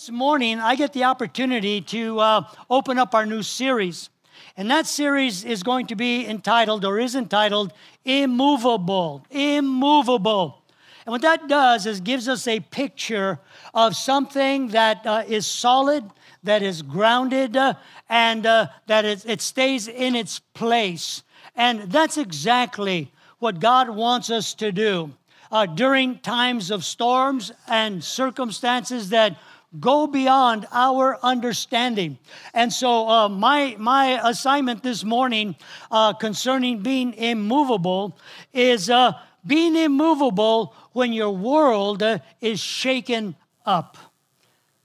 This 0.00 0.08
morning, 0.08 0.58
I 0.60 0.76
get 0.76 0.94
the 0.94 1.04
opportunity 1.04 1.82
to 1.82 2.20
uh, 2.20 2.44
open 2.70 2.96
up 2.98 3.14
our 3.14 3.26
new 3.26 3.42
series. 3.42 4.08
And 4.56 4.70
that 4.70 4.86
series 4.86 5.44
is 5.44 5.62
going 5.62 5.88
to 5.88 5.94
be 5.94 6.26
entitled, 6.26 6.86
or 6.86 6.98
is 6.98 7.14
entitled, 7.14 7.74
Immovable. 8.06 9.26
Immovable. 9.30 10.62
And 11.04 11.12
what 11.12 11.20
that 11.20 11.48
does 11.48 11.84
is 11.84 12.00
gives 12.00 12.30
us 12.30 12.48
a 12.48 12.60
picture 12.60 13.40
of 13.74 13.94
something 13.94 14.68
that 14.68 15.06
uh, 15.06 15.24
is 15.28 15.46
solid, 15.46 16.10
that 16.44 16.62
is 16.62 16.80
grounded, 16.80 17.54
uh, 17.54 17.74
and 18.08 18.46
uh, 18.46 18.68
that 18.86 19.04
it, 19.04 19.26
it 19.28 19.42
stays 19.42 19.86
in 19.86 20.16
its 20.16 20.38
place. 20.38 21.22
And 21.54 21.92
that's 21.92 22.16
exactly 22.16 23.12
what 23.38 23.60
God 23.60 23.90
wants 23.90 24.30
us 24.30 24.54
to 24.54 24.72
do. 24.72 25.12
Uh, 25.52 25.66
during 25.66 26.16
times 26.20 26.70
of 26.70 26.84
storms 26.84 27.52
and 27.66 28.02
circumstances 28.02 29.10
that 29.10 29.36
go 29.78 30.06
beyond 30.06 30.66
our 30.72 31.18
understanding. 31.22 32.18
And 32.54 32.72
so, 32.72 33.08
uh, 33.08 33.28
my, 33.28 33.76
my 33.78 34.28
assignment 34.28 34.82
this 34.82 35.04
morning 35.04 35.54
uh, 35.90 36.12
concerning 36.14 36.82
being 36.82 37.14
immovable 37.14 38.18
is 38.52 38.90
uh, 38.90 39.12
being 39.46 39.76
immovable 39.76 40.74
when 40.92 41.12
your 41.12 41.30
world 41.30 42.02
is 42.40 42.60
shaken 42.60 43.36
up. 43.64 43.96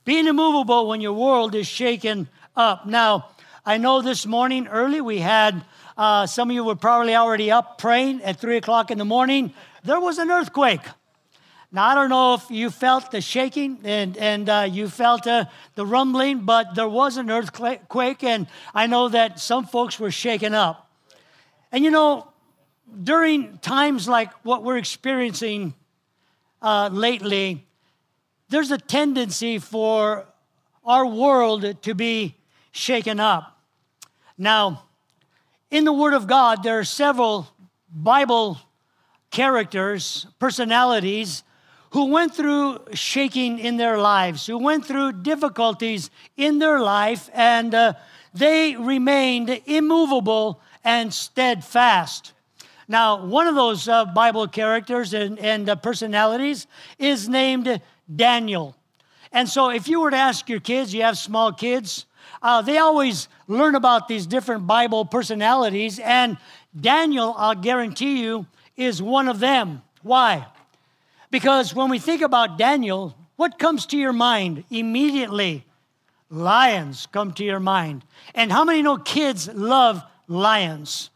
Being 0.03 0.27
immovable 0.27 0.87
when 0.87 1.01
your 1.01 1.13
world 1.13 1.55
is 1.55 1.65
shaken 1.65 2.29
up. 2.55 2.85
Now, 2.85 3.29
I 3.65 3.77
know 3.77 4.03
this 4.03 4.27
morning 4.27 4.67
early 4.67 5.01
we 5.01 5.17
had, 5.17 5.65
uh, 5.97 6.27
some 6.27 6.51
of 6.51 6.53
you 6.53 6.63
were 6.63 6.75
probably 6.75 7.15
already 7.15 7.49
up 7.49 7.79
praying 7.79 8.21
at 8.21 8.39
3 8.39 8.57
o'clock 8.57 8.91
in 8.91 8.99
the 8.99 9.05
morning. 9.05 9.53
There 9.83 9.99
was 9.99 10.19
an 10.19 10.29
earthquake. 10.29 10.81
Now, 11.75 11.87
I 11.89 11.93
don't 11.93 12.07
know 12.07 12.35
if 12.35 12.49
you 12.49 12.69
felt 12.69 13.11
the 13.11 13.19
shaking 13.19 13.79
and, 13.83 14.15
and 14.15 14.47
uh, 14.47 14.65
you 14.71 14.87
felt 14.87 15.27
uh, 15.27 15.43
the 15.73 15.85
rumbling, 15.85 16.45
but 16.45 16.73
there 16.73 16.87
was 16.87 17.17
an 17.17 17.29
earthquake, 17.29 18.23
and 18.23 18.47
I 18.73 18.87
know 18.87 19.09
that 19.09 19.41
some 19.41 19.65
folks 19.65 19.99
were 19.99 20.09
shaken 20.09 20.53
up. 20.53 20.89
And 21.73 21.83
you 21.83 21.91
know, 21.91 22.31
during 23.03 23.57
times 23.57 24.07
like 24.07 24.31
what 24.45 24.63
we're 24.63 24.77
experiencing 24.77 25.73
uh, 26.61 26.91
lately, 26.93 27.67
there's 28.47 28.71
a 28.71 28.77
tendency 28.77 29.59
for 29.59 30.27
our 30.85 31.05
world 31.05 31.81
to 31.81 31.93
be 31.93 32.35
shaken 32.71 33.19
up. 33.19 33.59
Now, 34.37 34.85
in 35.69 35.83
the 35.83 35.91
Word 35.91 36.13
of 36.13 36.25
God, 36.25 36.63
there 36.63 36.79
are 36.79 36.85
several 36.85 37.49
Bible 37.93 38.59
characters, 39.29 40.25
personalities 40.39 41.43
who 41.95 42.07
went 42.07 42.35
through 42.35 42.77
shaking 42.93 43.57
in 43.57 43.77
their 43.77 43.97
lives, 43.97 44.45
who 44.45 44.57
went 44.57 44.85
through 44.85 45.13
difficulties 45.13 46.09
in 46.35 46.59
their 46.59 46.81
life, 46.81 47.29
and 47.33 47.73
uh, 47.73 47.93
they 48.33 48.75
remained 48.75 49.61
immovable 49.65 50.59
and 50.83 51.13
steadfast. 51.13 52.33
Now, 52.89 53.25
one 53.25 53.47
of 53.47 53.55
those 53.55 53.87
uh, 53.87 54.03
Bible 54.03 54.45
characters 54.45 55.13
and, 55.13 55.39
and 55.39 55.69
uh, 55.69 55.77
personalities 55.77 56.67
is 56.99 57.29
named 57.29 57.79
Daniel. 58.13 58.75
And 59.31 59.47
so, 59.47 59.69
if 59.69 59.87
you 59.87 60.01
were 60.01 60.11
to 60.11 60.17
ask 60.17 60.49
your 60.49 60.59
kids, 60.59 60.93
you 60.93 61.03
have 61.03 61.17
small 61.17 61.53
kids, 61.53 62.07
uh, 62.41 62.61
they 62.61 62.77
always 62.77 63.29
learn 63.47 63.73
about 63.73 64.09
these 64.09 64.27
different 64.27 64.67
Bible 64.67 65.05
personalities, 65.05 65.99
and 65.99 66.37
Daniel, 66.77 67.33
I'll 67.37 67.55
guarantee 67.55 68.21
you, 68.21 68.47
is 68.75 69.01
one 69.01 69.29
of 69.29 69.39
them. 69.39 69.81
Why? 70.01 70.47
Because 71.35 71.75
when 71.75 71.89
we 71.89 71.99
think 71.99 72.21
about 72.21 72.57
Daniel, 72.57 73.13
what 73.35 73.59
comes 73.59 73.87
to 73.87 73.97
your 73.97 74.13
mind 74.13 74.63
immediately? 74.69 75.65
Lions 76.29 77.07
come 77.07 77.33
to 77.33 77.43
your 77.43 77.59
mind. 77.59 78.05
And 78.33 78.53
how 78.53 78.63
many 78.63 78.81
know 78.81 78.95
kids 78.95 79.49
love 79.49 80.01
lions? 80.29 81.09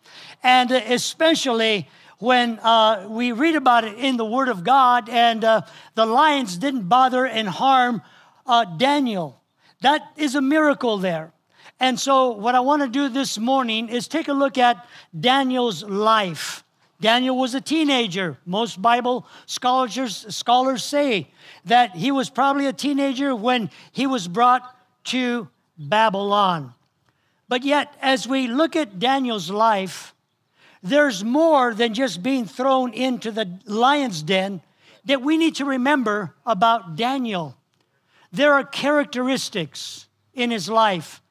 And 0.44 0.71
especially 0.71 1.88
when 2.17 2.59
uh, 2.59 3.07
we 3.07 3.31
read 3.31 3.55
about 3.55 3.85
it 3.85 3.97
in 3.97 4.17
the 4.17 4.25
Word 4.25 4.49
of 4.49 4.66
God, 4.66 5.07
and 5.07 5.41
uh, 5.45 5.61
the 5.95 6.05
lions 6.05 6.57
didn't 6.57 6.89
bother 6.89 7.25
and 7.25 7.47
harm 7.47 8.01
uh, 8.45 8.65
Daniel. 8.65 9.41
That 9.79 10.01
is 10.17 10.35
a 10.35 10.41
miracle 10.41 10.97
there. 10.97 11.31
And 11.79 11.97
so, 11.97 12.31
what 12.31 12.55
I 12.55 12.59
want 12.59 12.81
to 12.81 12.89
do 12.89 13.07
this 13.07 13.38
morning 13.38 13.88
is 13.88 14.09
take 14.09 14.27
a 14.27 14.33
look 14.33 14.57
at 14.57 14.85
Daniel's 15.17 15.81
life. 15.81 16.65
Daniel 17.01 17.37
was 17.37 17.55
a 17.55 17.61
teenager. 17.61 18.37
Most 18.45 18.81
Bible 18.81 19.25
scholars, 19.45 20.25
scholars 20.35 20.83
say 20.83 21.29
that 21.65 21.95
he 21.95 22.11
was 22.11 22.29
probably 22.29 22.65
a 22.65 22.73
teenager 22.73 23.33
when 23.33 23.69
he 23.91 24.05
was 24.05 24.27
brought 24.27 24.75
to 25.05 25.47
Babylon. 25.77 26.73
But 27.47 27.63
yet, 27.63 27.95
as 28.01 28.27
we 28.27 28.47
look 28.47 28.75
at 28.75 28.99
Daniel's 28.99 29.49
life, 29.49 30.13
there's 30.83 31.23
more 31.23 31.73
than 31.73 31.93
just 31.93 32.21
being 32.21 32.45
thrown 32.45 32.93
into 32.93 33.31
the 33.31 33.59
lion's 33.65 34.21
den 34.21 34.61
that 35.05 35.21
we 35.21 35.38
need 35.38 35.55
to 35.55 35.65
remember 35.65 36.35
about 36.45 36.95
Daniel. 36.95 37.57
There 38.31 38.53
are 38.53 38.63
characteristics 38.63 40.07
in 40.33 40.51
his 40.51 40.69
life, 40.69 41.21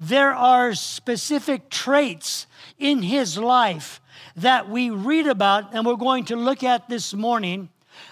there 0.00 0.32
are 0.32 0.74
specific 0.74 1.70
traits 1.70 2.46
in 2.78 3.02
his 3.02 3.36
life 3.36 4.00
that 4.36 4.68
we 4.68 4.90
read 4.90 5.26
about 5.26 5.74
and 5.74 5.84
we're 5.84 5.96
going 5.96 6.24
to 6.26 6.36
look 6.36 6.62
at 6.62 6.88
this 6.88 7.14
morning 7.14 7.68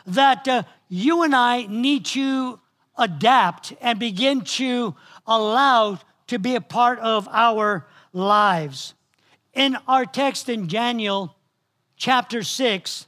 that 0.07 0.47
uh, 0.49 0.63
you 0.89 1.23
and 1.23 1.35
I 1.35 1.67
need 1.67 2.05
to 2.07 2.59
adapt 2.99 3.73
and 3.81 3.99
begin 3.99 4.41
to 4.43 4.95
allow 5.27 5.99
to 6.27 6.39
be 6.39 6.55
a 6.57 6.61
part 6.61 6.99
of 6.99 7.29
our 7.31 7.87
lives. 8.13 8.95
In 9.55 9.77
our 9.87 10.05
text 10.05 10.49
in 10.49 10.67
Daniel 10.67 11.37
chapter 11.97 12.43
6 12.43 13.07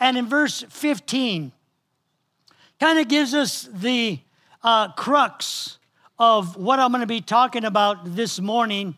and 0.00 0.16
in 0.16 0.26
verse 0.26 0.64
15, 0.68 1.52
kind 2.80 2.98
of 2.98 3.08
gives 3.08 3.34
us 3.34 3.68
the 3.72 4.20
uh, 4.62 4.92
crux 4.92 5.78
of 6.18 6.56
what 6.56 6.78
I'm 6.78 6.90
going 6.90 7.00
to 7.00 7.06
be 7.06 7.20
talking 7.20 7.64
about 7.64 8.16
this 8.16 8.40
morning 8.40 8.96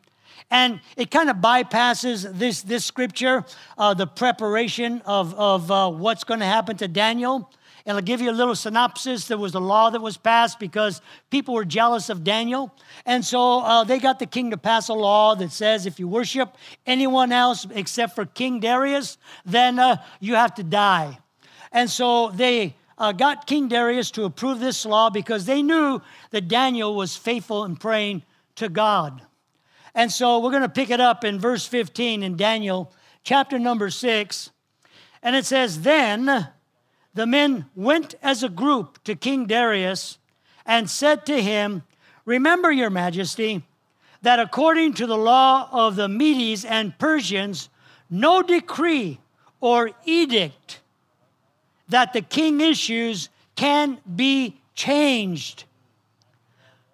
and 0.51 0.81
it 0.97 1.11
kind 1.11 1.29
of 1.29 1.37
bypasses 1.37 2.39
this, 2.39 2.63
this 2.63 2.85
scripture, 2.85 3.45
uh, 3.77 3.95
the 3.95 4.07
preparation 4.07 5.03
of, 5.05 5.35
of 5.35 5.71
uh, 5.71 5.91
what's 5.91 6.25
going 6.25 6.41
to 6.41 6.47
happen 6.47 6.77
to 6.79 6.89
Daniel. 6.89 7.51
And 7.85 7.97
I'll 7.97 8.03
give 8.03 8.21
you 8.21 8.31
a 8.31 8.33
little 8.33 8.55
synopsis. 8.55 9.29
There 9.29 9.39
was 9.39 9.55
a 9.55 9.61
law 9.61 9.91
that 9.91 10.01
was 10.01 10.17
passed 10.17 10.59
because 10.59 11.01
people 11.31 11.55
were 11.55 11.65
jealous 11.65 12.09
of 12.11 12.25
Daniel. 12.25 12.75
And 13.07 13.25
so 13.25 13.61
uh, 13.61 13.85
they 13.85 13.99
got 13.99 14.19
the 14.19 14.27
king 14.27 14.51
to 14.51 14.57
pass 14.57 14.89
a 14.89 14.95
law 14.95 15.35
that 15.37 15.53
says 15.53 15.87
if 15.87 15.99
you 15.99 16.09
worship 16.09 16.55
anyone 16.87 17.33
else 17.33 17.67
except 17.75 18.15
for 18.15 18.27
King 18.27 18.61
Darius, 18.61 19.17
then 19.45 19.79
uh, 19.79 19.97
you 20.21 20.35
have 20.35 20.55
to 20.57 20.63
die. 20.63 21.19
And 21.73 21.89
so 21.89 22.31
they 22.31 22.75
uh, 22.99 23.13
got 23.13 23.47
King 23.47 23.69
Darius 23.69 24.11
to 24.13 24.25
approve 24.25 24.61
this 24.61 24.85
law 24.85 25.09
because 25.09 25.47
they 25.47 25.63
knew 25.63 26.03
that 26.31 26.49
Daniel 26.49 26.95
was 26.95 27.17
faithful 27.17 27.65
in 27.65 27.77
praying 27.77 28.23
to 28.57 28.69
God. 28.69 29.23
And 29.95 30.13
so 30.13 30.39
we're 30.41 30.51
going 30.51 30.63
to 30.63 30.69
pick 30.69 30.91
it 30.91 31.01
up 31.01 31.25
in 31.25 31.39
verse 31.39 31.67
15 31.67 32.23
in 32.23 32.37
Daniel 32.37 32.93
chapter 33.23 33.59
number 33.59 33.91
6. 33.91 34.51
And 35.23 35.37
it 35.37 35.47
says, 35.47 35.83
Then 35.83 36.49
the 37.15 37.27
men 37.27 37.67
went 37.75 38.15
as 38.23 38.43
a 38.43 38.49
group 38.49 39.03
to 39.05 39.15
King 39.15 39.47
Darius 39.47 40.19
and 40.67 40.91
said 40.91 41.25
to 41.27 41.41
him, 41.41 41.85
Remember, 42.25 42.71
your 42.71 42.91
majesty, 42.91 43.63
that 44.23 44.39
according 44.39 44.95
to 44.95 45.07
the 45.07 45.17
law 45.17 45.69
of 45.73 45.97
the 45.97 46.09
Medes 46.09 46.65
and 46.65 46.99
Persians, 46.99 47.71
no 48.11 48.43
decree 48.43 49.19
or 49.61 49.91
edict 50.05 50.81
that 51.89 52.13
the 52.13 52.23
king 52.23 52.61
issues 52.61 53.29
can 53.57 53.99
be 54.15 54.61
changed. 54.75 55.65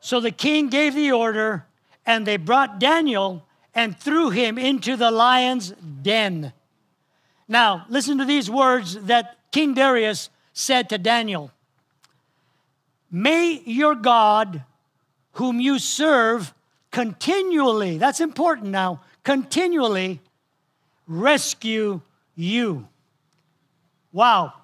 So 0.00 0.20
the 0.20 0.31
king 0.31 0.69
gave 0.69 0.94
the 0.94 1.12
order 1.12 1.67
and 2.06 2.26
they 2.26 2.37
brought 2.37 2.79
Daniel 2.79 3.46
and 3.75 3.99
threw 3.99 4.31
him 4.31 4.58
into 4.58 4.96
the 4.96 5.11
lion's 5.11 5.70
den. 6.02 6.52
Now, 7.49 7.87
listen 7.88 8.19
to 8.19 8.25
these 8.25 8.50
words 8.50 8.94
that 9.05 9.37
King 9.50 9.75
Darius 9.75 10.31
said 10.52 10.88
to 10.91 10.99
Daniel 10.99 11.50
May 13.11 13.62
your 13.64 13.94
God, 13.94 14.64
whom 15.32 15.61
you 15.61 15.79
serve 15.79 16.52
continually, 16.91 17.99
that's 17.99 18.20
important 18.20 18.69
now, 18.69 19.00
continually 19.23 20.20
rescue 21.06 22.00
you. 22.35 22.88
Wow. 24.12 24.55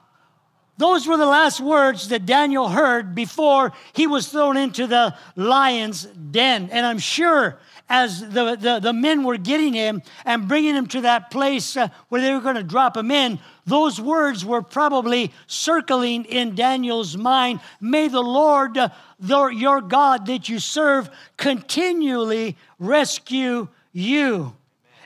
Those 0.81 1.06
were 1.06 1.19
the 1.19 1.27
last 1.27 1.61
words 1.61 2.09
that 2.09 2.25
Daniel 2.25 2.71
heard 2.71 3.15
before 3.15 3.75
he 3.93 4.06
was 4.06 4.29
thrown 4.29 4.56
into 4.56 4.87
the 4.87 5.15
lion's 5.37 6.05
den. 6.06 6.71
And 6.73 6.87
I'm 6.87 6.99
sure 6.99 7.59
as 7.91 8.23
the, 8.23 8.56
the, 8.56 8.81
the, 8.81 8.93
men 8.94 9.23
were 9.23 9.37
getting 9.37 9.75
him 9.75 10.00
and 10.25 10.49
bringing 10.49 10.75
him 10.75 10.87
to 10.87 11.03
that 11.03 11.31
place 11.31 11.77
uh, 11.77 11.88
where 12.09 12.23
they 12.23 12.32
were 12.32 12.41
going 12.41 12.56
to 12.56 12.62
drop 12.62 12.97
him 12.97 13.11
in, 13.11 13.38
those 13.67 14.00
words 14.00 14.43
were 14.43 14.62
probably 14.62 15.35
circling 15.47 16.25
in 16.25 16.55
Daniel's 16.55 17.15
mind. 17.15 17.61
May 17.79 18.09
the 18.09 18.23
Lord, 18.23 18.79
uh, 18.79 18.88
the, 19.19 19.49
your 19.49 19.82
God 19.82 20.25
that 20.29 20.49
you 20.49 20.59
serve, 20.59 21.11
continually 21.37 22.56
rescue 22.79 23.69
you. 23.93 24.56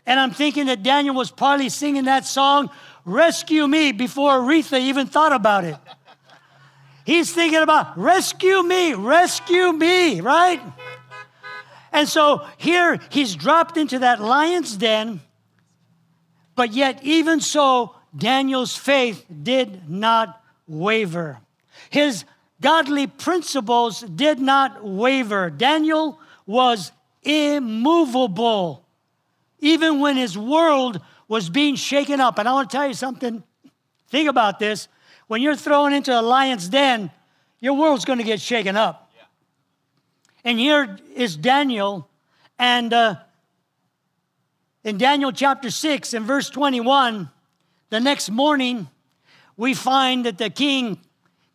And 0.06 0.20
I'm 0.20 0.30
thinking 0.30 0.66
that 0.66 0.84
Daniel 0.84 1.16
was 1.16 1.32
probably 1.32 1.68
singing 1.68 2.04
that 2.04 2.26
song, 2.26 2.70
Rescue 3.04 3.68
Me, 3.68 3.92
before 3.92 4.32
Aretha 4.40 4.80
even 4.80 5.06
thought 5.06 5.32
about 5.32 5.64
it. 5.64 5.76
He's 7.04 7.32
thinking 7.32 7.60
about, 7.60 7.98
Rescue 7.98 8.62
me, 8.62 8.94
rescue 8.94 9.72
me, 9.72 10.20
right? 10.20 10.60
And 11.92 12.08
so 12.08 12.44
here 12.56 12.98
he's 13.10 13.36
dropped 13.36 13.76
into 13.76 14.00
that 14.00 14.20
lion's 14.20 14.76
den, 14.76 15.20
but 16.56 16.72
yet, 16.72 17.00
even 17.02 17.40
so, 17.40 17.94
Daniel's 18.16 18.76
faith 18.76 19.24
did 19.42 19.88
not 19.90 20.40
waver. 20.66 21.40
His 21.90 22.24
godly 22.60 23.06
principles 23.06 24.00
did 24.00 24.38
not 24.38 24.84
waver. 24.84 25.50
Daniel 25.50 26.20
was 26.46 26.92
immovable, 27.22 28.84
even 29.58 30.00
when 30.00 30.16
his 30.16 30.38
world 30.38 31.00
was 31.28 31.48
being 31.48 31.76
shaken 31.76 32.20
up. 32.20 32.38
And 32.38 32.48
I 32.48 32.52
want 32.52 32.70
to 32.70 32.76
tell 32.76 32.86
you 32.86 32.94
something. 32.94 33.42
Think 34.08 34.28
about 34.28 34.58
this. 34.58 34.88
When 35.26 35.40
you're 35.40 35.56
thrown 35.56 35.92
into 35.92 36.18
a 36.18 36.22
lion's 36.22 36.68
den, 36.68 37.10
your 37.60 37.74
world's 37.74 38.04
going 38.04 38.18
to 38.18 38.24
get 38.24 38.40
shaken 38.40 38.76
up. 38.76 39.10
And 40.44 40.58
here 40.58 40.98
is 41.14 41.36
Daniel, 41.36 42.08
and 42.58 42.92
uh, 42.92 43.16
in 44.84 44.98
Daniel 44.98 45.32
chapter 45.32 45.70
6 45.70 46.12
and 46.12 46.26
verse 46.26 46.50
21, 46.50 47.30
the 47.88 48.00
next 48.00 48.30
morning, 48.30 48.88
we 49.56 49.72
find 49.72 50.26
that 50.26 50.36
the 50.36 50.50
king 50.50 51.00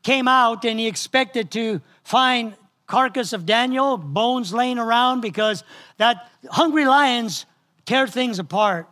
came 0.01 0.27
out 0.27 0.65
and 0.65 0.79
he 0.79 0.87
expected 0.87 1.51
to 1.51 1.81
find 2.03 2.55
carcass 2.87 3.33
of 3.33 3.45
Daniel, 3.45 3.97
bones 3.97 4.51
laying 4.51 4.79
around 4.79 5.21
because 5.21 5.63
that 5.97 6.27
hungry 6.49 6.85
lions 6.85 7.45
tear 7.85 8.07
things 8.07 8.39
apart. 8.39 8.89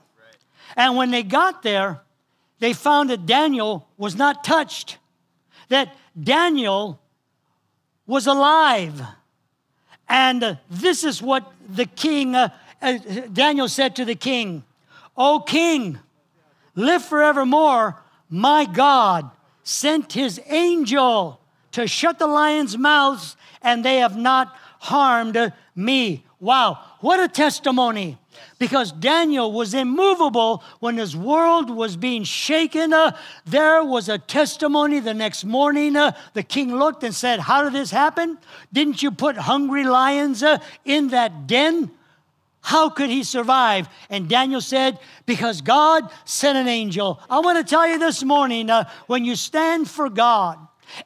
And 0.75 0.95
when 0.95 1.11
they 1.11 1.23
got 1.23 1.63
there, 1.63 2.01
they 2.59 2.73
found 2.73 3.09
that 3.09 3.25
Daniel 3.25 3.87
was 3.97 4.15
not 4.15 4.43
touched, 4.43 4.97
that 5.69 5.95
Daniel 6.21 6.99
was 8.05 8.27
alive. 8.27 9.01
And 10.09 10.43
uh, 10.43 10.55
this 10.69 11.03
is 11.03 11.21
what 11.21 11.51
the 11.67 11.85
king, 11.85 12.35
uh, 12.35 12.49
uh, 12.81 12.97
Daniel 13.31 13.67
said 13.67 13.95
to 13.97 14.05
the 14.05 14.15
king, 14.15 14.63
O 15.15 15.39
king, 15.39 15.99
live 16.75 17.03
forevermore. 17.03 18.01
My 18.29 18.65
God 18.65 19.29
sent 19.63 20.13
his 20.13 20.39
angel 20.47 21.39
to 21.73 21.87
shut 21.87 22.19
the 22.19 22.27
lions' 22.27 22.77
mouths, 22.77 23.35
and 23.61 23.83
they 23.83 23.97
have 23.97 24.17
not 24.17 24.55
harmed 24.79 25.53
me. 25.75 26.23
Wow, 26.39 26.79
what 26.99 27.19
a 27.19 27.27
testimony! 27.27 28.17
because 28.59 28.91
Daniel 28.91 29.51
was 29.51 29.73
immovable 29.73 30.63
when 30.79 30.97
his 30.97 31.15
world 31.15 31.69
was 31.69 31.95
being 31.95 32.23
shaken. 32.23 32.93
Uh, 32.93 33.15
there 33.45 33.83
was 33.83 34.09
a 34.09 34.17
testimony 34.17 34.99
the 34.99 35.13
next 35.13 35.43
morning. 35.43 35.95
Uh, 35.95 36.15
the 36.33 36.43
king 36.43 36.75
looked 36.75 37.03
and 37.03 37.13
said, 37.13 37.39
How 37.39 37.63
did 37.63 37.73
this 37.73 37.91
happen? 37.91 38.37
Didn't 38.73 39.03
you 39.03 39.11
put 39.11 39.37
hungry 39.37 39.83
lions 39.83 40.43
uh, 40.43 40.59
in 40.85 41.09
that 41.09 41.47
den? 41.47 41.91
How 42.61 42.89
could 42.89 43.09
he 43.09 43.23
survive? 43.23 43.87
And 44.09 44.27
Daniel 44.27 44.61
said, 44.61 44.99
Because 45.25 45.61
God 45.61 46.09
sent 46.25 46.57
an 46.57 46.67
angel. 46.67 47.21
I 47.29 47.39
want 47.39 47.57
to 47.57 47.63
tell 47.63 47.87
you 47.87 47.99
this 47.99 48.23
morning 48.23 48.69
uh, 48.69 48.89
when 49.05 49.23
you 49.23 49.35
stand 49.35 49.89
for 49.89 50.09
God, 50.09 50.57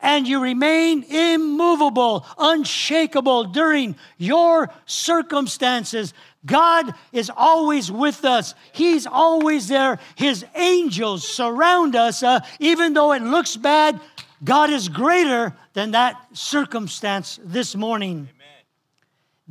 and 0.01 0.27
you 0.27 0.41
remain 0.41 1.03
immovable, 1.03 2.25
unshakable 2.37 3.45
during 3.45 3.95
your 4.17 4.69
circumstances, 4.85 6.13
God 6.45 6.93
is 7.11 7.31
always 7.35 7.91
with 7.91 8.25
us. 8.25 8.55
He's 8.71 9.05
always 9.05 9.67
there. 9.67 9.99
His 10.15 10.45
angels 10.55 11.27
surround 11.27 11.95
us. 11.95 12.23
Uh, 12.23 12.39
even 12.59 12.93
though 12.93 13.13
it 13.13 13.21
looks 13.21 13.55
bad, 13.55 13.99
God 14.43 14.71
is 14.71 14.89
greater 14.89 15.53
than 15.73 15.91
that 15.91 16.17
circumstance 16.33 17.39
this 17.43 17.75
morning. 17.75 18.17
Amen. 18.17 18.63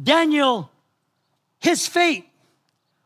Daniel, 0.03 0.71
his 1.61 1.87
fate 1.87 2.29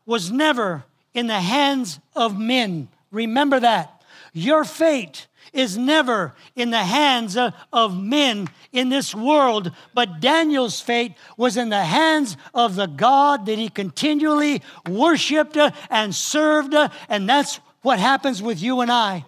was 0.05 0.31
never 0.31 0.83
in 1.13 1.27
the 1.27 1.39
hands 1.39 1.99
of 2.15 2.39
men. 2.39 2.87
Remember 3.11 3.59
that. 3.59 3.94
Your 4.37 4.65
fate 4.65 5.27
is 5.53 5.77
never 5.77 6.35
in 6.57 6.69
the 6.69 6.83
hands 6.83 7.37
of 7.71 7.97
men 7.97 8.49
in 8.73 8.89
this 8.89 9.15
world, 9.15 9.71
but 9.93 10.19
Daniel's 10.19 10.81
fate 10.81 11.13
was 11.37 11.55
in 11.55 11.69
the 11.69 11.85
hands 11.85 12.35
of 12.53 12.75
the 12.75 12.87
God 12.87 13.45
that 13.45 13.57
he 13.57 13.69
continually 13.69 14.61
worshiped 14.89 15.55
uh, 15.55 15.71
and 15.89 16.13
served, 16.13 16.75
uh, 16.75 16.89
and 17.07 17.29
that's 17.29 17.61
what 17.81 17.97
happens 17.97 18.41
with 18.41 18.61
you 18.61 18.81
and 18.81 18.91
I. 18.91 19.23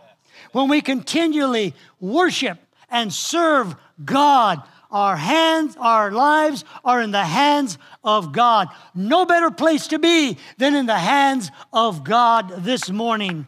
When 0.51 0.68
we 0.68 0.81
continually 0.81 1.74
worship 2.01 2.60
and 2.89 3.13
serve 3.13 3.77
God, 4.03 4.62
our 4.92 5.15
hands, 5.15 5.77
our 5.80 6.12
lives 6.12 6.65
are 6.83 7.01
in 7.01 7.12
the 7.12 7.24
hands 7.24 7.77
of 8.03 8.33
God. 8.33 8.68
No 8.94 9.25
better 9.25 9.51
place 9.51 9.88
to 9.88 10.00
be 10.00 10.38
than 10.57 10.75
in 10.75 10.86
the 10.86 11.00
hands 11.00 11.50
of 11.71 12.03
God 12.03 12.50
this 12.65 12.89
morning 12.89 13.48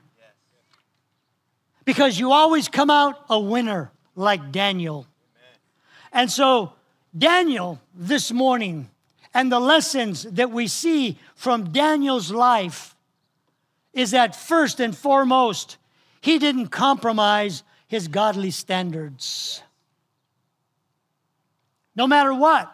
because 1.90 2.20
you 2.20 2.32
always 2.32 2.68
come 2.68 2.92
out 2.92 3.20
a 3.32 3.40
winner 3.40 3.90
like 4.16 4.52
Daniel. 4.52 5.08
And 6.14 6.30
so, 6.30 6.74
Daniel 7.18 7.80
this 7.96 8.32
morning 8.32 8.92
and 9.34 9.52
the 9.52 9.60
lessons 9.60 10.22
that 10.22 10.52
we 10.52 10.68
see 10.68 11.18
from 11.34 11.72
Daniel's 11.72 12.32
life 12.32 12.96
is 13.92 14.12
that 14.12 14.36
first 14.36 14.80
and 14.80 14.96
foremost, 14.96 15.78
he 16.22 16.38
didn't 16.38 16.68
compromise 16.68 17.64
his 17.88 18.08
godly 18.08 18.52
standards. 18.52 19.64
No 21.96 22.06
matter 22.06 22.36
what, 22.36 22.72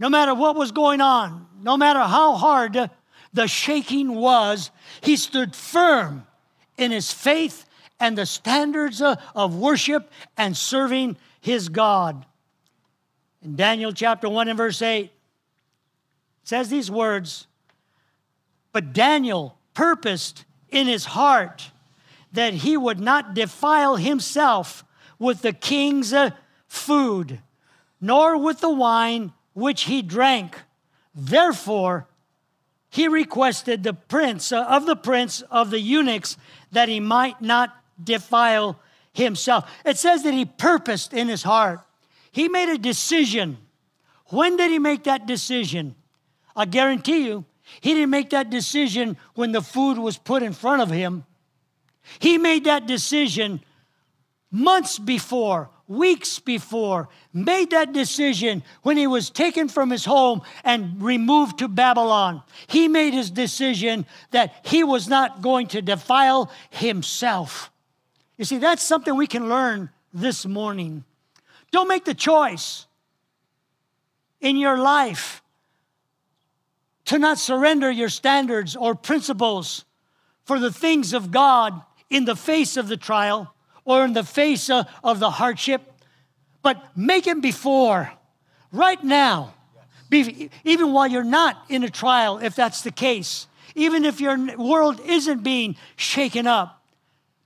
no 0.00 0.08
matter 0.08 0.34
what 0.34 0.56
was 0.56 0.72
going 0.72 1.00
on, 1.00 1.46
no 1.62 1.76
matter 1.76 2.00
how 2.00 2.34
hard 2.34 2.90
the 3.32 3.46
shaking 3.46 4.16
was, 4.16 4.72
he 5.00 5.14
stood 5.16 5.54
firm 5.54 6.26
in 6.76 6.90
his 6.90 7.12
faith 7.12 7.66
and 8.00 8.18
the 8.18 8.26
standards 8.26 9.00
of 9.00 9.56
worship 9.56 10.10
and 10.36 10.56
serving 10.56 11.16
his 11.40 11.68
God. 11.68 12.26
In 13.42 13.56
Daniel 13.56 13.92
chapter 13.92 14.28
1 14.28 14.48
and 14.48 14.56
verse 14.56 14.80
8, 14.80 15.04
it 15.04 15.10
says 16.44 16.68
these 16.68 16.90
words 16.90 17.46
But 18.72 18.92
Daniel 18.92 19.58
purposed 19.74 20.44
in 20.70 20.86
his 20.86 21.04
heart 21.04 21.70
that 22.32 22.54
he 22.54 22.76
would 22.76 22.98
not 22.98 23.34
defile 23.34 23.96
himself 23.96 24.84
with 25.18 25.42
the 25.42 25.52
king's 25.52 26.12
uh, 26.12 26.30
food, 26.66 27.40
nor 28.00 28.36
with 28.36 28.60
the 28.60 28.70
wine 28.70 29.32
which 29.52 29.82
he 29.82 30.02
drank. 30.02 30.62
Therefore, 31.14 32.08
he 32.90 33.08
requested 33.08 33.82
the 33.82 33.94
prince 33.94 34.52
uh, 34.52 34.64
of 34.64 34.86
the 34.86 34.96
prince 34.96 35.42
of 35.42 35.70
the 35.70 35.80
eunuchs 35.80 36.36
that 36.72 36.88
he 36.88 37.00
might 37.00 37.40
not 37.40 37.83
defile 38.02 38.78
himself. 39.12 39.70
It 39.84 39.96
says 39.96 40.22
that 40.24 40.34
he 40.34 40.44
purposed 40.44 41.12
in 41.12 41.28
his 41.28 41.42
heart. 41.42 41.80
He 42.32 42.48
made 42.48 42.68
a 42.68 42.78
decision. 42.78 43.58
When 44.26 44.56
did 44.56 44.70
he 44.70 44.78
make 44.78 45.04
that 45.04 45.26
decision? 45.26 45.94
I 46.56 46.64
guarantee 46.64 47.26
you, 47.26 47.44
he 47.80 47.94
didn't 47.94 48.10
make 48.10 48.30
that 48.30 48.50
decision 48.50 49.16
when 49.34 49.52
the 49.52 49.62
food 49.62 49.98
was 49.98 50.18
put 50.18 50.42
in 50.42 50.52
front 50.52 50.82
of 50.82 50.90
him. 50.90 51.24
He 52.18 52.38
made 52.38 52.64
that 52.64 52.86
decision 52.86 53.60
months 54.50 54.98
before, 54.98 55.70
weeks 55.88 56.38
before, 56.38 57.08
made 57.32 57.70
that 57.70 57.92
decision 57.92 58.62
when 58.82 58.96
he 58.96 59.06
was 59.06 59.30
taken 59.30 59.68
from 59.68 59.90
his 59.90 60.04
home 60.04 60.42
and 60.62 61.02
removed 61.02 61.58
to 61.58 61.68
Babylon. 61.68 62.42
He 62.66 62.88
made 62.88 63.14
his 63.14 63.30
decision 63.30 64.06
that 64.30 64.54
he 64.64 64.84
was 64.84 65.08
not 65.08 65.42
going 65.42 65.68
to 65.68 65.82
defile 65.82 66.52
himself. 66.70 67.70
You 68.36 68.44
see, 68.44 68.58
that's 68.58 68.82
something 68.82 69.14
we 69.16 69.26
can 69.26 69.48
learn 69.48 69.90
this 70.12 70.46
morning. 70.46 71.04
Don't 71.70 71.88
make 71.88 72.04
the 72.04 72.14
choice 72.14 72.86
in 74.40 74.56
your 74.56 74.78
life 74.78 75.42
to 77.06 77.18
not 77.18 77.38
surrender 77.38 77.90
your 77.90 78.08
standards 78.08 78.76
or 78.76 78.94
principles 78.94 79.84
for 80.44 80.58
the 80.58 80.72
things 80.72 81.12
of 81.12 81.30
God 81.30 81.80
in 82.10 82.24
the 82.24 82.36
face 82.36 82.76
of 82.76 82.88
the 82.88 82.96
trial 82.96 83.54
or 83.84 84.04
in 84.04 84.12
the 84.12 84.24
face 84.24 84.70
of, 84.70 84.86
the 85.18 85.30
hardship, 85.30 85.82
but 86.62 86.96
make 86.96 87.26
it 87.26 87.40
before, 87.40 88.12
right 88.72 89.02
now 89.02 89.54
even 90.64 90.92
while 90.92 91.06
you're 91.06 91.24
not 91.24 91.64
in 91.68 91.84
a 91.84 91.90
trial, 91.90 92.38
if 92.38 92.54
that's 92.54 92.82
the 92.82 92.90
case, 92.90 93.46
even 93.74 94.04
if 94.04 94.20
your 94.20 94.56
world 94.56 95.00
isn't 95.04 95.42
being 95.42 95.76
shaken 95.96 96.46
up, 96.46 96.82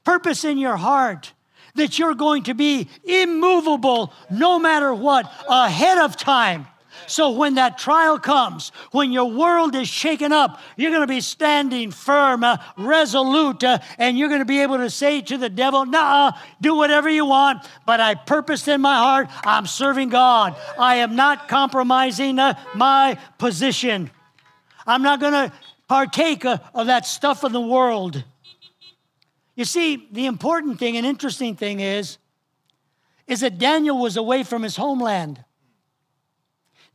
purpose 0.05 0.45
in 0.45 0.59
your 0.59 0.77
heart 0.77 1.33
that 1.75 1.99
you're 1.99 2.15
going 2.15 2.45
to 2.45 2.55
be 2.55 2.89
immovable 3.05 4.13
no 4.31 4.59
matter 4.59 4.93
what 4.93 5.31
ahead 5.49 5.99
of 5.99 6.17
time. 6.17 6.67
So 7.07 7.31
when 7.31 7.55
that 7.55 7.79
trial 7.79 8.19
comes, 8.19 8.71
when 8.91 9.13
your 9.13 9.31
world 9.31 9.75
is 9.75 9.89
shaken 9.89 10.33
up, 10.33 10.61
you're 10.77 10.91
going 10.91 11.03
to 11.03 11.07
be 11.07 11.23
standing 11.23 11.91
firm, 11.91 12.45
uh, 12.45 12.59
resolute, 12.77 13.65
uh, 13.65 13.79
and 13.99 14.19
you're 14.19 14.29
going 14.29 14.41
to 14.41 14.45
be 14.45 14.61
able 14.61 14.77
to 14.79 14.91
say 14.91 15.23
to 15.23 15.39
the 15.39 15.49
devil, 15.49 15.87
Nah, 15.87 16.33
do 16.61 16.77
whatever 16.77 17.09
you 17.09 17.25
want, 17.25 17.67
but 17.87 18.01
I 18.01 18.15
purposed 18.15 18.69
in 18.69 18.81
my 18.83 18.97
heart, 18.97 19.29
I'm 19.45 19.67
serving 19.67 20.11
God. 20.11 20.57
I 20.79 20.97
am 20.97 21.17
not 21.17 21.49
compromising 21.49 22.39
uh, 22.39 22.59
my 22.75 23.19
position. 23.39 24.11
I'm 24.87 25.03
not 25.03 25.21
going 25.21 25.33
to 25.33 25.53
partake 25.89 26.45
uh, 26.45 26.59
of 26.75 26.89
that 26.89 27.07
stuff 27.07 27.43
of 27.43 27.53
the 27.53 27.61
world. 27.61 28.23
You 29.59 29.65
see, 29.65 30.07
the 30.13 30.27
important 30.27 30.79
thing 30.79 30.97
and 30.97 31.05
interesting 31.05 31.57
thing 31.57 31.81
is, 31.81 32.19
is 33.27 33.41
that 33.41 33.59
Daniel 33.59 33.99
was 33.99 34.17
away 34.17 34.45
from 34.45 34.63
his 34.63 34.77
homeland. 34.77 35.45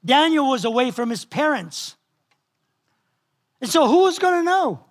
Daniel 0.06 0.50
was 0.50 0.64
away 0.64 0.90
from 0.90 1.10
his 1.10 1.26
parents. 1.26 1.98
And 3.60 3.70
so, 3.70 3.90
who 3.90 4.04
was 4.04 4.18
going 4.18 4.40
to 4.40 4.44
know? 4.44 4.86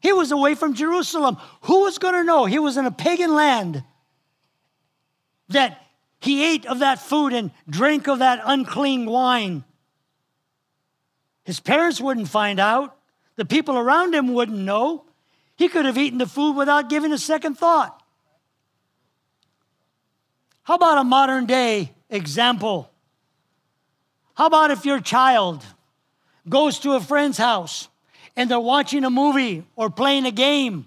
He 0.00 0.12
was 0.12 0.32
away 0.32 0.56
from 0.56 0.74
Jerusalem. 0.74 1.36
Who 1.62 1.82
was 1.82 1.98
going 1.98 2.14
to 2.14 2.24
know? 2.24 2.44
He 2.44 2.58
was 2.58 2.76
in 2.76 2.86
a 2.86 2.90
pagan 2.90 3.36
land 3.36 3.84
that 5.50 5.80
he 6.20 6.44
ate 6.44 6.66
of 6.66 6.80
that 6.80 6.98
food 6.98 7.32
and 7.32 7.52
drank 7.70 8.08
of 8.08 8.18
that 8.18 8.40
unclean 8.44 9.06
wine. 9.06 9.62
His 11.44 11.60
parents 11.60 12.00
wouldn't 12.00 12.28
find 12.28 12.58
out, 12.58 12.96
the 13.36 13.44
people 13.44 13.78
around 13.78 14.12
him 14.12 14.34
wouldn't 14.34 14.58
know. 14.58 15.04
He 15.64 15.70
could 15.70 15.86
have 15.86 15.96
eaten 15.96 16.18
the 16.18 16.26
food 16.26 16.56
without 16.56 16.90
giving 16.90 17.10
a 17.10 17.16
second 17.16 17.54
thought. 17.54 18.02
How 20.64 20.74
about 20.74 20.98
a 20.98 21.04
modern 21.04 21.46
day 21.46 21.94
example? 22.10 22.90
How 24.34 24.44
about 24.44 24.72
if 24.72 24.84
your 24.84 25.00
child 25.00 25.64
goes 26.46 26.80
to 26.80 26.92
a 26.92 27.00
friend's 27.00 27.38
house 27.38 27.88
and 28.36 28.50
they're 28.50 28.60
watching 28.60 29.06
a 29.06 29.10
movie 29.10 29.64
or 29.74 29.88
playing 29.88 30.26
a 30.26 30.30
game 30.30 30.84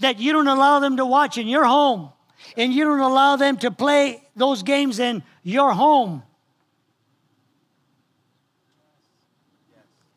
that 0.00 0.20
you 0.20 0.34
don't 0.34 0.48
allow 0.48 0.80
them 0.80 0.98
to 0.98 1.06
watch 1.06 1.38
in 1.38 1.48
your 1.48 1.64
home 1.64 2.10
and 2.58 2.74
you 2.74 2.84
don't 2.84 3.00
allow 3.00 3.36
them 3.36 3.56
to 3.56 3.70
play 3.70 4.22
those 4.36 4.62
games 4.62 4.98
in 4.98 5.22
your 5.42 5.72
home? 5.72 6.22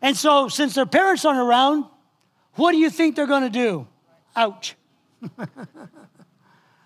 And 0.01 0.17
so, 0.17 0.49
since 0.49 0.75
their 0.75 0.85
parents 0.85 1.23
aren't 1.23 1.39
around, 1.39 1.85
what 2.55 2.73
do 2.73 2.77
you 2.79 2.89
think 2.89 3.15
they're 3.15 3.27
going 3.27 3.43
to 3.43 3.49
do? 3.49 3.87
Ouch. 4.35 4.75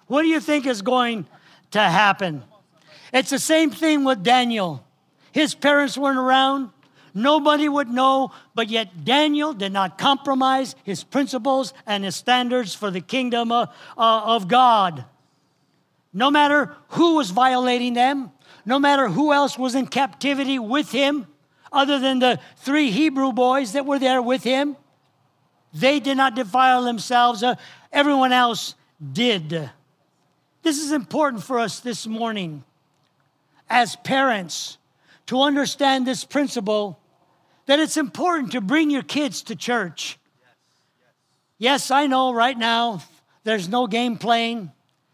what 0.07 0.21
do 0.21 0.27
you 0.27 0.39
think 0.39 0.65
is 0.65 0.81
going 0.81 1.25
to 1.71 1.81
happen? 1.81 2.43
It's 3.13 3.29
the 3.29 3.39
same 3.39 3.71
thing 3.71 4.03
with 4.03 4.23
Daniel. 4.23 4.85
His 5.31 5.55
parents 5.55 5.97
weren't 5.97 6.19
around. 6.19 6.71
Nobody 7.13 7.67
would 7.67 7.89
know, 7.89 8.31
but 8.53 8.69
yet 8.69 9.03
Daniel 9.03 9.53
did 9.53 9.73
not 9.73 9.97
compromise 9.97 10.75
his 10.83 11.03
principles 11.03 11.73
and 11.85 12.03
his 12.03 12.15
standards 12.15 12.75
for 12.75 12.91
the 12.91 13.01
kingdom 13.01 13.51
of, 13.51 13.69
uh, 13.97 14.21
of 14.25 14.47
God. 14.47 15.05
No 16.13 16.29
matter 16.29 16.75
who 16.89 17.15
was 17.15 17.31
violating 17.31 17.93
them, 17.93 18.31
no 18.65 18.77
matter 18.77 19.07
who 19.07 19.33
else 19.33 19.57
was 19.57 19.73
in 19.73 19.87
captivity 19.87 20.59
with 20.59 20.91
him, 20.91 21.27
other 21.71 21.99
than 21.99 22.19
the 22.19 22.39
three 22.57 22.91
Hebrew 22.91 23.31
boys 23.31 23.73
that 23.73 23.85
were 23.85 23.99
there 23.99 24.21
with 24.21 24.43
him, 24.43 24.77
they 25.73 25.99
did 25.99 26.17
not 26.17 26.35
defile 26.35 26.83
themselves. 26.83 27.43
Uh, 27.43 27.55
everyone 27.91 28.33
else 28.33 28.75
did. 29.13 29.69
This 30.63 30.79
is 30.79 30.91
important 30.91 31.43
for 31.43 31.59
us 31.59 31.79
this 31.79 32.07
morning 32.07 32.63
as 33.69 33.95
parents 33.97 34.77
to 35.27 35.41
understand 35.41 36.07
this 36.07 36.23
principle 36.23 36.99
that 37.65 37.79
it's 37.79 37.97
important 37.97 38.53
to 38.53 38.61
bring 38.61 38.89
your 38.89 39.03
kids 39.03 39.43
to 39.43 39.55
church. 39.55 40.17
Yes, 41.57 41.91
I 41.91 42.07
know 42.07 42.33
right 42.33 42.57
now 42.57 43.01
there's 43.43 43.67
no 43.67 43.87
game 43.87 44.17
playing. 44.17 44.71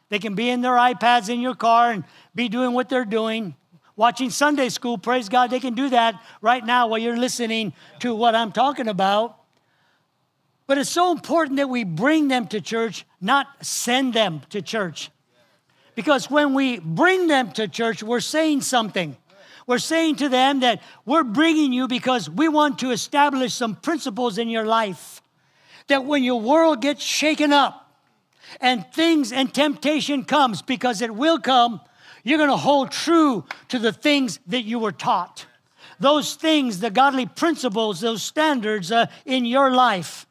They 0.10 0.19
can 0.19 0.36
be 0.36 0.50
in 0.50 0.62
their 0.62 0.74
iPads 0.74 1.29
in 1.29 1.39
your 1.39 1.55
car 1.55 1.91
and 1.91 2.03
be 2.36 2.50
doing 2.50 2.74
what 2.74 2.89
they're 2.89 3.05
doing. 3.05 3.55
Watching 3.95 4.29
Sunday 4.29 4.69
school, 4.69 4.98
praise 4.98 5.29
God, 5.29 5.50
they 5.51 5.60
can 5.60 5.75
do 5.75 5.89
that 5.89 6.22
right 6.41 6.65
now 6.65 6.88
while 6.88 7.00
you're 7.00 7.17
listening 7.17 7.74
to 8.00 8.13
what 8.15 8.36
I'm 8.36 8.51
talking 8.51 8.88
about. 8.88 9.38
But 10.74 10.80
it's 10.80 10.89
so 10.89 11.12
important 11.12 11.58
that 11.58 11.70
we 11.70 11.84
bring 11.84 12.30
them 12.30 12.48
to 12.48 12.60
church, 12.60 13.06
not 13.22 13.46
send 13.62 14.15
them 14.15 14.42
to 14.50 14.60
church. 14.60 15.12
Because 15.94 16.32
when 16.32 16.56
we 16.56 16.80
bring 16.80 17.27
them 17.27 17.51
to 17.51 17.68
church, 17.68 18.01
we're 18.01 18.20
saying 18.20 18.62
something. 18.62 19.15
We're 19.68 19.77
saying 19.77 20.15
to 20.15 20.30
them 20.30 20.62
that 20.62 20.82
we're 21.06 21.25
bringing 21.25 21.74
you 21.74 21.88
because 21.88 22.27
we 22.27 22.50
want 22.50 22.80
to 22.80 22.89
establish 22.89 23.53
some 23.53 23.75
principles 23.75 24.39
in 24.39 24.50
your 24.50 24.65
life. 24.65 25.22
That 25.89 26.06
when 26.06 26.24
your 26.24 26.42
world 26.42 26.82
gets 26.82 27.03
shaken 27.03 27.53
up 27.53 27.96
and 28.60 28.84
things 28.94 29.32
and 29.32 29.53
temptation 29.53 30.24
comes, 30.24 30.63
because 30.63 31.03
it 31.03 31.13
will 31.13 31.38
come, 31.38 31.82
you're 32.24 32.39
going 32.39 32.50
to 32.50 32.58
hold 32.58 32.89
true 32.89 33.46
to 33.68 33.77
the 33.77 33.94
things 33.94 34.39
that 34.48 34.63
you 34.63 34.80
were 34.80 34.92
taught. 34.92 35.46
Those 36.00 36.34
things, 36.34 36.80
the 36.80 36.89
godly 36.89 37.27
principles, 37.27 38.01
those 38.01 38.24
standards 38.24 38.92
uh, 38.92 39.06
in 39.24 39.46
your 39.46 39.70
life. 39.70 40.25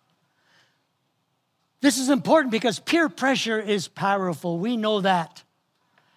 This 1.82 1.98
is 1.98 2.10
important 2.10 2.52
because 2.52 2.78
peer 2.78 3.08
pressure 3.08 3.58
is 3.58 3.88
powerful. 3.88 4.56
We 4.56 4.76
know 4.76 5.00
that 5.00 5.42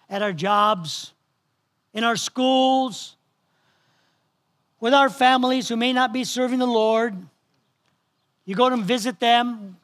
at 0.08 0.22
our 0.22 0.32
jobs, 0.32 1.12
in 1.92 2.04
our 2.04 2.14
schools, 2.14 3.16
with 4.78 4.94
our 4.94 5.10
families 5.10 5.68
who 5.68 5.76
may 5.76 5.92
not 5.92 6.12
be 6.12 6.22
serving 6.22 6.60
the 6.60 6.66
Lord. 6.66 7.16
You 8.44 8.54
go 8.54 8.70
to 8.70 8.76
visit 8.76 9.18
them, 9.18 9.76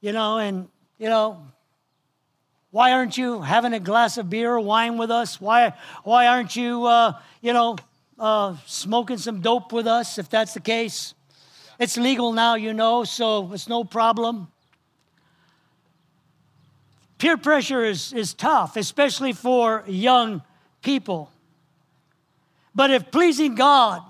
you 0.00 0.10
know, 0.10 0.38
and, 0.38 0.68
you 0.98 1.08
know, 1.08 1.46
why 2.72 2.90
aren't 2.90 3.16
you 3.16 3.40
having 3.40 3.74
a 3.74 3.78
glass 3.78 4.18
of 4.18 4.28
beer 4.28 4.52
or 4.52 4.58
wine 4.58 4.98
with 4.98 5.12
us? 5.12 5.40
Why, 5.40 5.74
why 6.02 6.26
aren't 6.26 6.56
you, 6.56 6.86
uh, 6.86 7.12
you 7.40 7.52
know, 7.52 7.76
uh, 8.18 8.56
smoking 8.66 9.18
some 9.18 9.42
dope 9.42 9.72
with 9.72 9.86
us 9.86 10.18
if 10.18 10.28
that's 10.28 10.54
the 10.54 10.60
case? 10.60 11.14
It's 11.78 11.96
legal 11.96 12.32
now, 12.32 12.56
you 12.56 12.72
know, 12.72 13.04
so 13.04 13.52
it's 13.52 13.68
no 13.68 13.84
problem. 13.84 14.48
Peer 17.22 17.36
pressure 17.36 17.84
is, 17.84 18.12
is 18.12 18.34
tough, 18.34 18.76
especially 18.76 19.32
for 19.32 19.84
young 19.86 20.42
people. 20.82 21.30
But 22.74 22.90
if 22.90 23.12
pleasing 23.12 23.54
God 23.54 24.02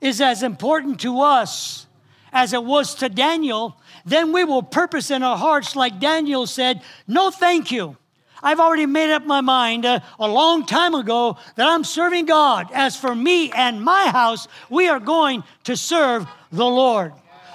is 0.00 0.20
as 0.20 0.44
important 0.44 1.00
to 1.00 1.22
us 1.22 1.88
as 2.32 2.52
it 2.52 2.62
was 2.62 2.94
to 2.94 3.08
Daniel, 3.08 3.76
then 4.04 4.30
we 4.30 4.44
will 4.44 4.62
purpose 4.62 5.10
in 5.10 5.24
our 5.24 5.36
hearts, 5.36 5.74
like 5.74 5.98
Daniel 5.98 6.46
said, 6.46 6.82
no, 7.08 7.32
thank 7.32 7.72
you. 7.72 7.96
I've 8.44 8.60
already 8.60 8.86
made 8.86 9.12
up 9.12 9.26
my 9.26 9.40
mind 9.40 9.84
uh, 9.84 9.98
a 10.20 10.28
long 10.28 10.66
time 10.66 10.94
ago 10.94 11.36
that 11.56 11.66
I'm 11.66 11.82
serving 11.82 12.26
God. 12.26 12.70
As 12.72 12.94
for 12.94 13.12
me 13.12 13.50
and 13.50 13.82
my 13.82 14.06
house, 14.10 14.46
we 14.70 14.86
are 14.86 15.00
going 15.00 15.42
to 15.64 15.76
serve 15.76 16.28
the 16.52 16.64
Lord. 16.64 17.12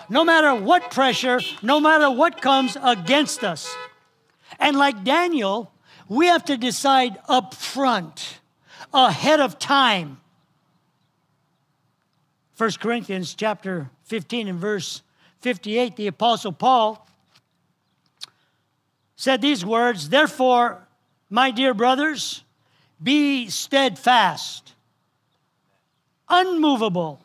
No 0.09 0.25
matter 0.25 0.53
what 0.53 0.91
pressure, 0.91 1.39
no 1.61 1.79
matter 1.79 2.11
what 2.11 2.41
comes 2.41 2.75
against 2.83 3.45
us. 3.45 3.73
And 4.61 4.77
like 4.77 5.03
Daniel, 5.03 5.73
we 6.07 6.27
have 6.27 6.45
to 6.45 6.55
decide 6.55 7.17
up 7.27 7.55
front, 7.55 8.39
ahead 8.93 9.39
of 9.39 9.57
time. 9.57 10.21
1 12.57 12.71
Corinthians 12.79 13.33
chapter 13.33 13.89
15 14.03 14.47
and 14.47 14.59
verse 14.59 15.01
58, 15.39 15.95
the 15.95 16.05
Apostle 16.05 16.51
Paul 16.51 17.07
said 19.15 19.41
these 19.41 19.65
words 19.65 20.09
Therefore, 20.09 20.87
my 21.27 21.49
dear 21.49 21.73
brothers, 21.73 22.43
be 23.01 23.49
steadfast, 23.49 24.75
unmovable, 26.29 27.19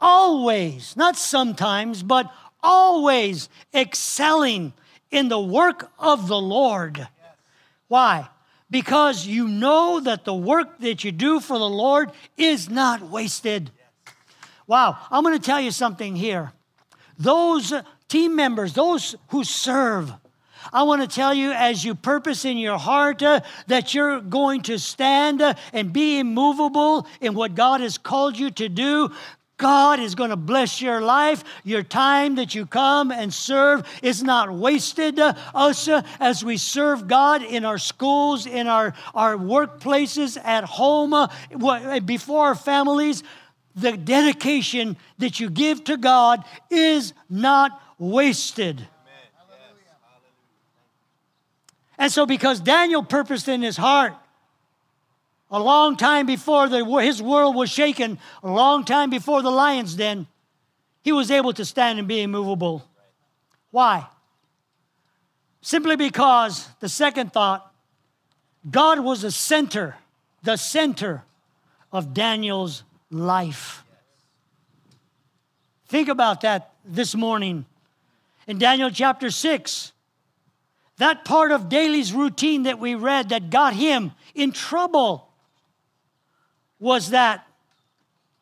always, 0.00 0.96
not 0.96 1.16
sometimes, 1.16 2.04
but 2.04 2.32
always 2.62 3.48
excelling 3.74 4.72
in 5.14 5.28
the 5.28 5.40
work 5.40 5.90
of 5.98 6.28
the 6.28 6.40
Lord 6.40 7.08
why? 7.88 8.28
Because 8.70 9.26
you 9.26 9.46
know 9.46 10.00
that 10.00 10.24
the 10.24 10.34
work 10.34 10.80
that 10.80 11.04
you 11.04 11.12
do 11.12 11.40
for 11.40 11.58
the 11.58 11.68
Lord 11.68 12.10
is 12.36 12.68
not 12.68 13.02
wasted. 13.02 13.70
Wow, 14.66 14.98
I'm 15.10 15.22
going 15.22 15.38
to 15.38 15.44
tell 15.44 15.60
you 15.60 15.70
something 15.70 16.16
here. 16.16 16.52
Those 17.18 17.72
team 18.08 18.34
members, 18.34 18.72
those 18.72 19.14
who 19.28 19.44
serve, 19.44 20.12
I 20.72 20.82
want 20.84 21.02
to 21.02 21.08
tell 21.08 21.34
you, 21.34 21.52
as 21.52 21.84
you 21.84 21.94
purpose 21.94 22.44
in 22.44 22.56
your 22.56 22.78
heart 22.78 23.22
uh, 23.22 23.42
that 23.66 23.94
you're 23.94 24.20
going 24.20 24.62
to 24.62 24.78
stand 24.78 25.42
uh, 25.42 25.54
and 25.72 25.92
be 25.92 26.18
immovable 26.18 27.06
in 27.20 27.34
what 27.34 27.54
God 27.54 27.82
has 27.82 27.98
called 27.98 28.38
you 28.38 28.50
to 28.52 28.68
do, 28.68 29.12
God 29.56 30.00
is 30.00 30.14
going 30.14 30.30
to 30.30 30.36
bless 30.36 30.80
your 30.80 31.00
life. 31.00 31.44
Your 31.62 31.82
time 31.82 32.34
that 32.36 32.54
you 32.54 32.66
come 32.66 33.12
and 33.12 33.32
serve 33.32 33.86
is 34.02 34.22
not 34.22 34.52
wasted. 34.52 35.18
Uh, 35.18 35.34
us, 35.54 35.86
uh, 35.86 36.02
as 36.18 36.44
we 36.44 36.56
serve 36.56 37.06
God 37.06 37.42
in 37.42 37.64
our 37.64 37.78
schools, 37.78 38.46
in 38.46 38.66
our, 38.66 38.94
our 39.14 39.36
workplaces, 39.36 40.42
at 40.44 40.64
home, 40.64 41.14
uh, 41.14 41.28
before 42.00 42.46
our 42.46 42.54
families, 42.56 43.22
the 43.76 43.96
dedication 43.96 44.96
that 45.18 45.38
you 45.38 45.50
give 45.50 45.84
to 45.84 45.96
God 45.96 46.44
is 46.70 47.12
not 47.30 47.80
wasted. 47.98 48.86
And 51.96 52.10
so, 52.10 52.26
because 52.26 52.58
Daniel 52.60 53.04
purposed 53.04 53.48
in 53.48 53.62
his 53.62 53.76
heart, 53.76 54.14
a 55.54 55.60
long 55.60 55.96
time 55.96 56.26
before 56.26 56.68
the, 56.68 56.84
his 57.00 57.22
world 57.22 57.54
was 57.54 57.70
shaken, 57.70 58.18
a 58.42 58.50
long 58.50 58.84
time 58.84 59.08
before 59.08 59.40
the 59.40 59.52
lion's 59.52 59.94
den, 59.94 60.26
he 61.00 61.12
was 61.12 61.30
able 61.30 61.52
to 61.52 61.64
stand 61.64 62.00
and 62.00 62.08
be 62.08 62.22
immovable. 62.22 62.84
Why? 63.70 64.08
Simply 65.60 65.94
because 65.94 66.66
the 66.80 66.88
second 66.88 67.32
thought, 67.32 67.72
God 68.68 68.98
was 68.98 69.22
the 69.22 69.30
center, 69.30 69.94
the 70.42 70.56
center 70.56 71.22
of 71.92 72.12
Daniel's 72.12 72.82
life. 73.08 73.84
Think 75.86 76.08
about 76.08 76.40
that 76.40 76.72
this 76.84 77.14
morning. 77.14 77.64
In 78.48 78.58
Daniel 78.58 78.90
chapter 78.90 79.30
6, 79.30 79.92
that 80.96 81.24
part 81.24 81.52
of 81.52 81.68
Daniel's 81.68 82.12
routine 82.12 82.64
that 82.64 82.80
we 82.80 82.96
read 82.96 83.28
that 83.28 83.50
got 83.50 83.74
him 83.74 84.10
in 84.34 84.50
trouble 84.50 85.30
was 86.84 87.10
that 87.10 87.46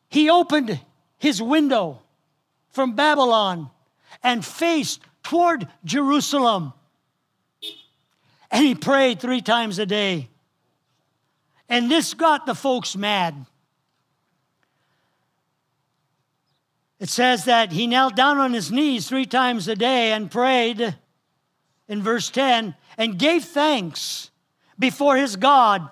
he 0.08 0.28
opened 0.28 0.80
his 1.16 1.40
window 1.40 2.02
from 2.70 2.96
Babylon 2.96 3.70
and 4.20 4.44
faced 4.44 5.00
toward 5.22 5.68
Jerusalem. 5.84 6.72
And 8.50 8.64
he 8.64 8.74
prayed 8.74 9.20
three 9.20 9.42
times 9.42 9.78
a 9.78 9.86
day. 9.86 10.28
And 11.68 11.88
this 11.88 12.14
got 12.14 12.44
the 12.44 12.56
folks 12.56 12.96
mad. 12.96 13.46
It 16.98 17.10
says 17.10 17.44
that 17.44 17.70
he 17.70 17.86
knelt 17.86 18.16
down 18.16 18.38
on 18.38 18.52
his 18.52 18.72
knees 18.72 19.08
three 19.08 19.24
times 19.24 19.68
a 19.68 19.76
day 19.76 20.10
and 20.10 20.28
prayed 20.28 20.96
in 21.86 22.02
verse 22.02 22.28
10 22.28 22.74
and 22.98 23.18
gave 23.20 23.44
thanks 23.44 24.32
before 24.80 25.16
his 25.16 25.36
God, 25.36 25.88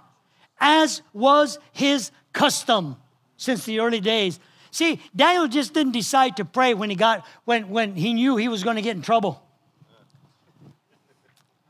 as 0.60 1.02
was 1.12 1.58
his 1.72 2.10
custom 2.32 2.96
since 3.36 3.64
the 3.64 3.80
early 3.80 4.00
days. 4.00 4.38
See, 4.70 5.00
Daniel 5.16 5.48
just 5.48 5.74
didn't 5.74 5.92
decide 5.92 6.36
to 6.36 6.44
pray 6.44 6.74
when 6.74 6.90
he 6.90 6.96
got 6.96 7.26
when 7.44 7.70
when 7.70 7.96
he 7.96 8.12
knew 8.12 8.36
he 8.36 8.48
was 8.48 8.62
going 8.62 8.76
to 8.76 8.82
get 8.82 8.94
in 8.94 9.02
trouble. 9.02 9.42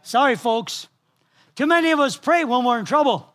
Sorry, 0.03 0.37
folks. 0.37 0.89
Too 1.55 1.67
many 1.67 1.93
of 1.93 2.01
us 2.01 2.17
pray 2.17 2.45
when 2.45 2.65
we're 2.65 2.79
in 2.79 2.85
trouble. 2.85 3.33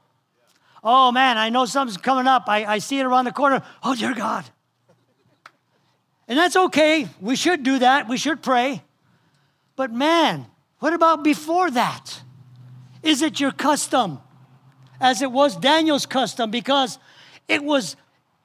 Oh 0.84 1.12
man, 1.12 1.38
I 1.38 1.50
know 1.50 1.66
something's 1.66 1.98
coming 1.98 2.28
up. 2.28 2.44
I, 2.48 2.66
I 2.66 2.78
see 2.78 3.00
it 3.00 3.06
around 3.06 3.26
the 3.26 3.32
corner. 3.32 3.64
Oh 3.82 3.96
dear 3.96 4.14
God. 4.14 4.46
And 6.28 6.38
that's 6.38 6.56
okay. 6.56 7.08
We 7.22 7.36
should 7.36 7.64
do 7.64 7.80
that. 7.80 8.08
We 8.08 8.18
should 8.18 8.42
pray. 8.42 8.84
But 9.76 9.92
man, 9.92 10.48
what 10.80 10.94
about 10.94 11.24
before 11.24 11.72
that? 11.72 12.22
Is 13.04 13.22
it 13.22 13.40
your 13.40 13.52
custom? 13.52 14.20
As 15.00 15.22
it 15.22 15.32
was 15.32 15.56
Daniel's 15.56 16.06
custom, 16.06 16.52
because 16.52 17.00
it 17.48 17.64
was 17.64 17.96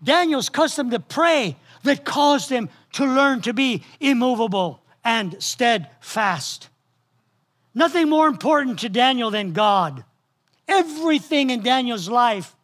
Daniel's 0.02 0.48
custom 0.48 0.90
to 0.90 1.00
pray 1.00 1.56
that 1.82 2.04
caused 2.04 2.50
him 2.50 2.68
to 2.92 3.04
learn 3.04 3.40
to 3.42 3.52
be 3.52 3.82
immovable 4.00 4.82
and 5.04 5.42
steadfast. 5.42 6.68
Nothing 7.74 8.08
more 8.08 8.26
important 8.26 8.80
to 8.80 8.88
Daniel 8.88 9.30
than 9.30 9.52
God. 9.52 10.04
Everything 10.66 11.50
in 11.50 11.62
Daniel's 11.62 12.08
life 12.08 12.54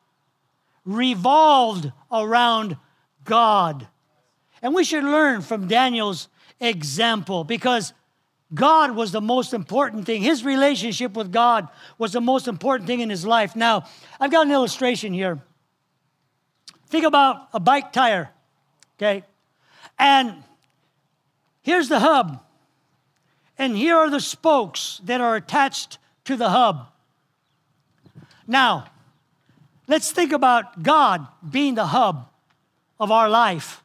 revolved 0.85 1.93
around 2.11 2.77
God. 3.25 3.87
And 4.63 4.75
we 4.75 4.85
should 4.85 5.05
learn 5.05 5.43
from 5.43 5.69
Daniel's 5.69 6.29
example 6.61 7.45
because 7.45 7.93
God 8.55 8.95
was 8.95 9.13
the 9.13 9.21
most 9.21 9.53
important 9.53 10.07
thing. 10.07 10.23
His 10.23 10.45
relationship 10.45 11.15
with 11.15 11.33
God 11.33 11.69
was 11.99 12.13
the 12.13 12.21
most 12.21 12.47
important 12.47 12.87
thing 12.87 13.01
in 13.01 13.11
his 13.11 13.27
life. 13.27 13.57
Now, 13.57 13.85
I've 14.21 14.31
got 14.31 14.47
an 14.47 14.53
illustration 14.53 15.13
here. 15.13 15.41
Think 16.89 17.05
about 17.05 17.49
a 17.53 17.59
bike 17.59 17.93
tire, 17.93 18.31
okay? 18.97 19.25
And 19.99 20.45
here's 21.63 21.89
the 21.89 21.99
hub, 21.99 22.41
and 23.59 23.77
here 23.77 23.97
are 23.97 24.11
the 24.11 24.21
spokes 24.21 25.01
that 25.05 25.21
are 25.21 25.35
attached 25.35 25.99
to 26.27 26.37
the 26.37 26.51
hub. 26.51 26.87
Now, 28.47 28.87
let's 29.89 30.13
think 30.13 30.33
about 30.33 30.85
God 30.85 31.27
being 31.51 31.75
the 31.75 31.87
hub 31.87 32.29
of 33.01 33.11
our 33.11 33.29
life. 33.29 33.83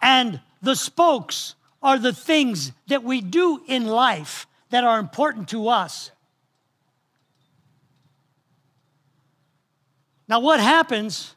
And 0.00 0.40
the 0.62 0.74
spokes 0.74 1.54
are 1.82 1.98
the 1.98 2.12
things 2.12 2.72
that 2.88 3.04
we 3.04 3.20
do 3.20 3.62
in 3.66 3.86
life 3.86 4.46
that 4.70 4.84
are 4.84 4.98
important 4.98 5.48
to 5.48 5.68
us. 5.68 6.10
Now, 10.28 10.40
what 10.40 10.60
happens 10.60 11.34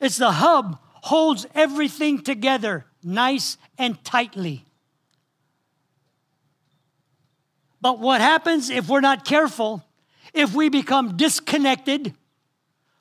is 0.00 0.16
the 0.16 0.32
hub 0.32 0.78
holds 1.02 1.46
everything 1.54 2.22
together 2.22 2.86
nice 3.02 3.56
and 3.78 4.02
tightly. 4.02 4.64
But 7.80 8.00
what 8.00 8.20
happens 8.20 8.70
if 8.70 8.88
we're 8.88 9.00
not 9.00 9.24
careful, 9.24 9.84
if 10.32 10.54
we 10.54 10.70
become 10.70 11.16
disconnected 11.16 12.14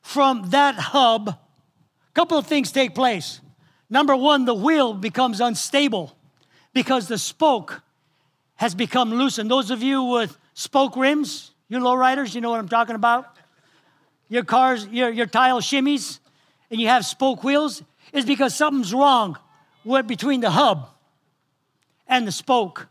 from 0.02 0.50
that 0.50 0.76
hub, 0.76 1.30
a 1.30 2.14
couple 2.14 2.38
of 2.38 2.46
things 2.46 2.72
take 2.72 2.94
place. 2.94 3.40
Number 3.90 4.16
one, 4.16 4.46
the 4.46 4.54
wheel 4.54 4.94
becomes 4.94 5.40
unstable 5.40 6.16
because 6.74 7.08
the 7.08 7.18
spoke 7.18 7.82
has 8.56 8.76
become 8.76 9.14
loosened. 9.14 9.50
Those 9.50 9.72
of 9.72 9.82
you 9.82 10.04
with 10.04 10.38
spoke 10.54 10.96
rims, 10.96 11.52
you 11.70 11.80
lowriders, 11.80 12.36
you 12.36 12.42
know 12.42 12.50
what 12.50 12.60
I'm 12.60 12.70
talking 12.70 12.96
about? 12.96 13.38
Your 14.30 14.44
cars, 14.44 14.88
your, 14.88 15.10
your 15.10 15.26
tile 15.26 15.62
shimmies, 15.62 16.20
and 16.70 16.80
you 16.80 16.88
have 16.88 17.06
spoke 17.06 17.44
wheels, 17.44 17.84
is 18.12 18.26
because 18.26 18.56
something's 18.56 18.94
wrong 18.94 19.38
with, 19.84 20.08
between 20.08 20.42
the 20.42 20.52
hub 20.52 20.90
and 22.08 22.28
the 22.28 22.32
spoke. 22.32 22.88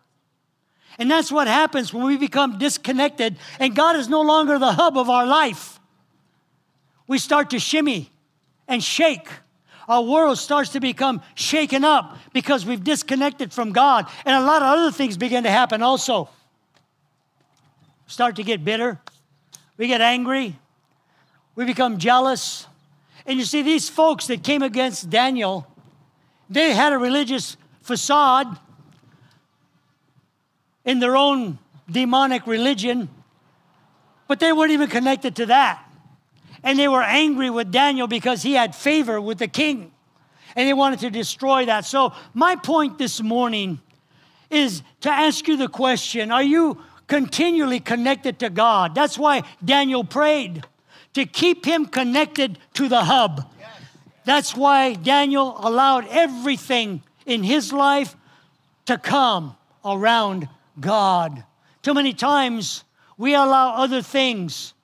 And 0.98 1.10
that's 1.10 1.32
what 1.32 1.46
happens 1.46 1.92
when 1.92 2.04
we 2.04 2.16
become 2.16 2.58
disconnected 2.58 3.36
and 3.58 3.74
God 3.74 3.96
is 3.96 4.08
no 4.08 4.20
longer 4.20 4.58
the 4.58 4.72
hub 4.72 4.96
of 4.98 5.08
our 5.08 5.26
life. 5.26 5.80
We 7.06 7.18
start 7.18 7.50
to 7.50 7.58
shimmy 7.58 8.10
and 8.68 8.82
shake 8.82 9.28
our 9.92 10.00
world 10.00 10.38
starts 10.38 10.70
to 10.70 10.80
become 10.80 11.20
shaken 11.34 11.84
up 11.84 12.16
because 12.32 12.64
we've 12.64 12.82
disconnected 12.82 13.52
from 13.52 13.72
God. 13.72 14.06
And 14.24 14.34
a 14.34 14.40
lot 14.40 14.62
of 14.62 14.68
other 14.78 14.90
things 14.90 15.18
begin 15.18 15.44
to 15.44 15.50
happen 15.50 15.82
also. 15.82 16.30
Start 18.06 18.36
to 18.36 18.42
get 18.42 18.64
bitter, 18.64 18.98
we 19.76 19.88
get 19.88 20.00
angry, 20.00 20.56
we 21.54 21.66
become 21.66 21.98
jealous. 21.98 22.66
And 23.26 23.38
you 23.38 23.44
see, 23.44 23.60
these 23.60 23.90
folks 23.90 24.28
that 24.28 24.42
came 24.42 24.62
against 24.62 25.10
Daniel, 25.10 25.66
they 26.48 26.72
had 26.72 26.94
a 26.94 26.98
religious 26.98 27.58
facade 27.82 28.58
in 30.86 31.00
their 31.00 31.16
own 31.16 31.58
demonic 31.90 32.46
religion, 32.46 33.10
but 34.26 34.40
they 34.40 34.54
weren't 34.54 34.72
even 34.72 34.88
connected 34.88 35.36
to 35.36 35.46
that 35.46 35.86
and 36.62 36.78
they 36.78 36.88
were 36.88 37.02
angry 37.02 37.50
with 37.50 37.70
Daniel 37.70 38.06
because 38.06 38.42
he 38.42 38.54
had 38.54 38.74
favor 38.74 39.20
with 39.20 39.38
the 39.38 39.48
king 39.48 39.92
and 40.56 40.68
they 40.68 40.74
wanted 40.74 41.00
to 41.00 41.10
destroy 41.10 41.66
that. 41.66 41.84
So, 41.84 42.12
my 42.34 42.56
point 42.56 42.98
this 42.98 43.22
morning 43.22 43.80
is 44.50 44.82
to 45.00 45.10
ask 45.10 45.48
you 45.48 45.56
the 45.56 45.68
question 45.68 46.30
Are 46.30 46.42
you 46.42 46.78
continually 47.06 47.80
connected 47.80 48.38
to 48.40 48.50
God? 48.50 48.94
That's 48.94 49.18
why 49.18 49.42
Daniel 49.64 50.04
prayed 50.04 50.64
to 51.14 51.26
keep 51.26 51.64
him 51.64 51.86
connected 51.86 52.58
to 52.74 52.88
the 52.88 53.04
hub. 53.04 53.48
That's 54.24 54.54
why 54.54 54.94
Daniel 54.94 55.56
allowed 55.58 56.06
everything 56.08 57.02
in 57.26 57.42
his 57.42 57.72
life 57.72 58.16
to 58.86 58.96
come 58.96 59.56
around 59.84 60.48
God. 60.78 61.44
Too 61.82 61.92
many 61.92 62.12
times 62.12 62.84
we 63.18 63.34
allow 63.34 63.74
other 63.74 64.00
things 64.00 64.74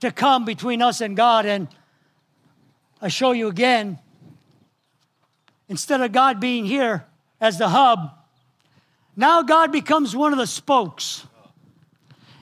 to 0.00 0.10
come 0.10 0.44
between 0.44 0.82
us 0.82 1.00
and 1.00 1.16
God. 1.16 1.46
And 1.46 1.68
I 3.00 3.08
show 3.08 3.32
you 3.32 3.48
again, 3.48 3.98
instead 5.68 6.00
of 6.00 6.12
God 6.12 6.40
being 6.40 6.64
here 6.64 7.04
as 7.40 7.58
the 7.58 7.68
hub, 7.68 8.10
now 9.16 9.42
God 9.42 9.72
becomes 9.72 10.14
one 10.14 10.32
of 10.32 10.38
the 10.38 10.46
spokes. 10.46 11.26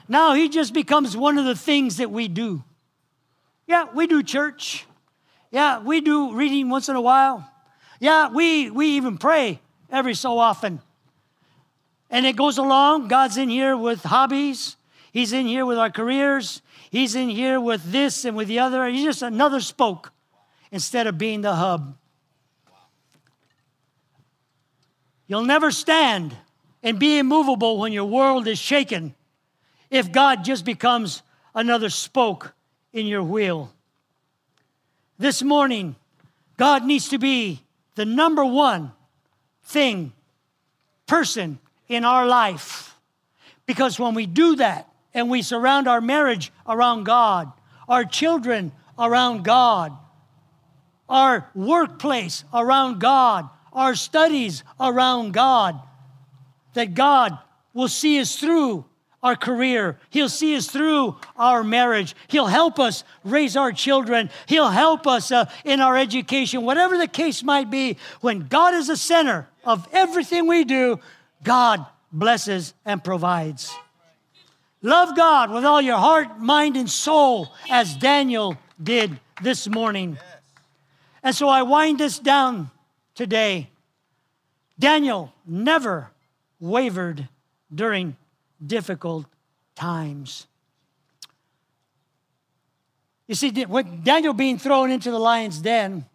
Now 0.07 0.33
he 0.33 0.47
just 0.47 0.73
becomes 0.73 1.17
one 1.17 1.37
of 1.37 1.45
the 1.45 1.55
things 1.55 1.97
that 1.97 2.11
we 2.11 2.27
do. 2.27 2.63
Yeah, 3.67 3.85
we 3.93 4.07
do 4.07 4.23
church. 4.23 4.85
Yeah, 5.51 5.79
we 5.79 6.01
do 6.01 6.33
reading 6.33 6.69
once 6.69 6.89
in 6.89 6.95
a 6.95 7.01
while. 7.01 7.49
Yeah, 7.99 8.29
we, 8.29 8.69
we 8.69 8.89
even 8.91 9.17
pray 9.17 9.59
every 9.91 10.13
so 10.13 10.37
often. 10.37 10.81
And 12.09 12.25
it 12.25 12.35
goes 12.35 12.57
along. 12.57 13.07
God's 13.07 13.37
in 13.37 13.49
here 13.49 13.75
with 13.75 14.03
hobbies, 14.03 14.77
He's 15.17 15.33
in 15.33 15.47
here 15.47 15.65
with 15.65 15.79
our 15.79 15.89
careers, 15.89 16.61
He's 16.91 17.15
in 17.15 17.27
here 17.27 17.59
with 17.59 17.91
this 17.91 18.23
and 18.23 18.37
with 18.37 18.47
the 18.47 18.59
other. 18.59 18.85
He's 18.85 19.03
just 19.03 19.23
another 19.23 19.61
spoke 19.61 20.11
instead 20.71 21.07
of 21.07 21.17
being 21.17 21.41
the 21.41 21.55
hub. 21.55 21.97
You'll 25.25 25.41
never 25.41 25.71
stand 25.71 26.37
and 26.83 26.99
be 26.99 27.17
immovable 27.17 27.79
when 27.79 27.93
your 27.93 28.05
world 28.05 28.47
is 28.47 28.59
shaken 28.59 29.15
if 29.89 30.11
God 30.11 30.45
just 30.45 30.63
becomes 30.63 31.23
another 31.55 31.89
spoke 31.89 32.53
in 32.93 33.07
your 33.07 33.23
wheel. 33.23 33.73
This 35.17 35.41
morning, 35.41 35.95
God 36.57 36.85
needs 36.85 37.09
to 37.09 37.17
be 37.17 37.63
the 37.95 38.05
number 38.05 38.45
one 38.45 38.91
thing, 39.63 40.13
person 41.07 41.57
in 41.89 42.05
our 42.05 42.27
life. 42.27 42.95
Because 43.65 43.99
when 43.99 44.13
we 44.13 44.27
do 44.27 44.57
that 44.57 44.87
and 45.17 45.31
we 45.31 45.41
surround 45.41 45.87
our 45.87 45.99
marriage 45.99 46.51
around 46.67 47.03
God, 47.03 47.51
our 47.89 48.05
children 48.05 48.71
around 48.99 49.43
God, 49.43 49.91
our 51.09 51.49
workplace 51.55 52.43
around 52.53 52.99
God, 52.99 53.49
our 53.73 53.95
studies 53.95 54.63
around 54.79 55.33
God, 55.33 55.81
that 56.75 56.93
God 56.93 57.35
will 57.73 57.87
see 57.87 58.19
us 58.19 58.35
through 58.35 58.85
our 59.23 59.35
career. 59.35 59.97
He'll 60.11 60.29
see 60.29 60.55
us 60.55 60.67
through 60.67 61.17
our 61.35 61.63
marriage. 61.63 62.15
He'll 62.27 62.45
help 62.45 62.79
us 62.79 63.03
raise 63.23 63.57
our 63.57 63.71
children. 63.71 64.29
He'll 64.45 64.69
help 64.69 65.07
us 65.07 65.31
uh, 65.31 65.49
in 65.65 65.81
our 65.81 65.97
education, 65.97 66.61
whatever 66.61 66.95
the 66.95 67.07
case 67.07 67.41
might 67.41 67.71
be. 67.71 67.97
When 68.21 68.41
God 68.41 68.75
is 68.75 68.85
the 68.85 68.95
center 68.95 69.47
of 69.63 69.87
everything 69.91 70.45
we 70.45 70.63
do, 70.63 70.99
God 71.43 71.83
blesses 72.11 72.75
and 72.85 73.03
provides. 73.03 73.75
Love 74.81 75.15
God 75.15 75.51
with 75.51 75.65
all 75.65 75.81
your 75.81 75.97
heart, 75.97 76.39
mind, 76.39 76.77
and 76.77 76.89
soul, 76.89 77.53
as 77.69 77.95
Daniel 77.95 78.57
did 78.81 79.19
this 79.41 79.67
morning. 79.67 80.17
And 81.23 81.35
so 81.35 81.47
I 81.49 81.63
wind 81.63 81.99
this 81.99 82.19
down 82.19 82.69
today. 83.15 83.69
Daniel 84.79 85.33
never 85.45 86.11
wavered 86.59 87.27
during 87.73 88.15
difficult 88.65 89.25
times. 89.75 90.47
You 93.27 93.35
see, 93.35 93.65
with 93.65 94.03
Daniel 94.03 94.33
being 94.33 94.57
thrown 94.57 94.89
into 94.89 95.11
the 95.11 95.19
lion's 95.19 95.59
den, 95.59 96.05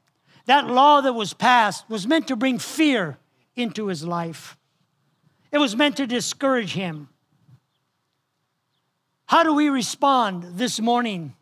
that 0.47 0.67
law 0.67 1.01
that 1.01 1.13
was 1.13 1.35
passed 1.35 1.89
was 1.91 2.07
meant 2.07 2.29
to 2.29 2.37
bring 2.37 2.59
fear 2.59 3.19
into 3.55 3.89
his 3.89 4.05
life. 4.05 4.57
It 5.51 5.59
was 5.59 5.77
meant 5.77 5.97
to 5.99 6.07
discourage 6.07 6.73
him. 6.73 7.09
How 9.33 9.45
do 9.45 9.55
we 9.55 9.71
respond 9.71 10.59
this 10.59 10.79
morning? 10.79 11.33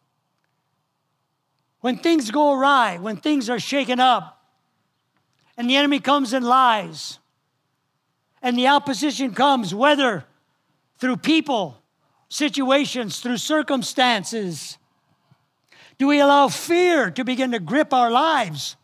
When 1.81 1.99
things 1.99 2.31
go 2.31 2.53
awry, 2.53 2.99
when 2.99 3.17
things 3.17 3.51
are 3.51 3.59
shaken 3.59 3.99
up, 3.99 4.45
and 5.57 5.69
the 5.69 5.75
enemy 5.75 5.99
comes 5.99 6.33
and 6.33 6.47
lies, 6.47 7.19
and 8.43 8.57
the 8.57 8.69
opposition 8.69 9.35
comes, 9.35 9.75
whether 9.75 10.25
through 10.99 11.17
people, 11.17 11.83
situations, 12.29 13.19
through 13.19 13.39
circumstances? 13.39 14.79
Do 15.99 16.07
we 16.07 16.21
allow 16.21 16.47
fear 16.47 17.11
to 17.11 17.25
begin 17.25 17.51
to 17.51 17.59
grip 17.59 17.93
our 17.93 18.13
lives 18.13 18.77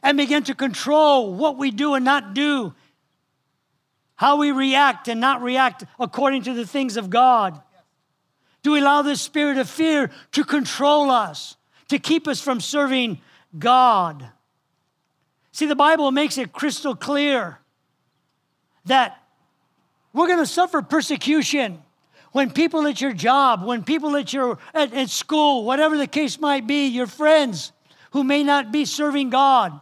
and 0.00 0.16
begin 0.16 0.44
to 0.44 0.54
control 0.54 1.34
what 1.34 1.58
we 1.58 1.72
do 1.72 1.94
and 1.94 2.04
not 2.04 2.34
do? 2.34 2.72
How 4.14 4.36
we 4.36 4.52
react 4.52 5.08
and 5.08 5.20
not 5.20 5.42
react 5.42 5.82
according 5.98 6.44
to 6.44 6.54
the 6.54 6.64
things 6.64 6.96
of 6.96 7.10
God? 7.10 7.60
Do 8.62 8.72
we 8.72 8.80
allow 8.80 9.02
this 9.02 9.20
spirit 9.20 9.58
of 9.58 9.68
fear 9.68 10.10
to 10.32 10.44
control 10.44 11.10
us, 11.10 11.56
to 11.88 11.98
keep 11.98 12.28
us 12.28 12.40
from 12.40 12.60
serving 12.60 13.20
God? 13.58 14.28
See, 15.50 15.66
the 15.66 15.76
Bible 15.76 16.10
makes 16.10 16.38
it 16.38 16.52
crystal 16.52 16.94
clear 16.94 17.58
that 18.86 19.22
we're 20.12 20.26
going 20.26 20.38
to 20.38 20.46
suffer 20.46 20.82
persecution 20.82 21.82
when 22.32 22.50
people 22.50 22.86
at 22.86 23.00
your 23.00 23.12
job, 23.12 23.64
when 23.64 23.84
people 23.84 24.16
at 24.16 24.32
your 24.32 24.58
at, 24.72 24.92
at, 24.94 25.10
school, 25.10 25.64
whatever 25.64 25.96
the 25.96 26.06
case 26.06 26.40
might 26.40 26.66
be, 26.66 26.86
your 26.86 27.06
friends 27.06 27.72
who 28.12 28.24
may 28.24 28.42
not 28.42 28.72
be 28.72 28.84
serving 28.84 29.30
God. 29.30 29.78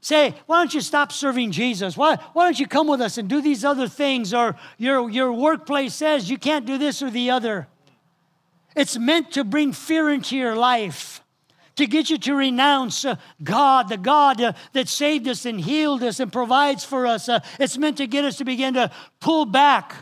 Say, 0.00 0.34
why 0.46 0.60
don't 0.60 0.72
you 0.72 0.80
stop 0.80 1.10
serving 1.12 1.50
Jesus? 1.50 1.96
Why, 1.96 2.16
why 2.32 2.44
don't 2.44 2.58
you 2.58 2.66
come 2.66 2.86
with 2.86 3.00
us 3.00 3.18
and 3.18 3.28
do 3.28 3.40
these 3.40 3.64
other 3.64 3.88
things? 3.88 4.32
Or 4.32 4.56
your, 4.76 5.10
your 5.10 5.32
workplace 5.32 5.94
says 5.94 6.30
you 6.30 6.38
can't 6.38 6.66
do 6.66 6.78
this 6.78 7.02
or 7.02 7.10
the 7.10 7.30
other. 7.30 7.66
It's 8.76 8.96
meant 8.96 9.32
to 9.32 9.44
bring 9.44 9.72
fear 9.72 10.08
into 10.08 10.36
your 10.36 10.54
life 10.54 11.22
to 11.78 11.86
get 11.86 12.10
you 12.10 12.18
to 12.18 12.34
renounce 12.34 13.04
uh, 13.04 13.16
God, 13.42 13.88
the 13.88 13.96
God 13.96 14.40
uh, 14.40 14.52
that 14.72 14.88
saved 14.88 15.28
us 15.28 15.46
and 15.46 15.60
healed 15.60 16.02
us 16.02 16.20
and 16.20 16.32
provides 16.32 16.84
for 16.84 17.06
us. 17.06 17.28
Uh, 17.28 17.40
it's 17.58 17.78
meant 17.78 17.96
to 17.98 18.06
get 18.06 18.24
us 18.24 18.36
to 18.38 18.44
begin 18.44 18.74
to 18.74 18.90
pull 19.20 19.44
back 19.44 19.94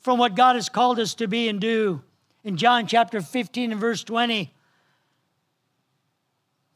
from 0.00 0.18
what 0.18 0.36
God 0.36 0.56
has 0.56 0.68
called 0.68 1.00
us 1.00 1.14
to 1.14 1.26
be 1.26 1.48
and 1.48 1.60
do. 1.60 2.02
In 2.44 2.58
John 2.58 2.86
chapter 2.86 3.22
15 3.22 3.72
and 3.72 3.80
verse 3.80 4.04
20, 4.04 4.53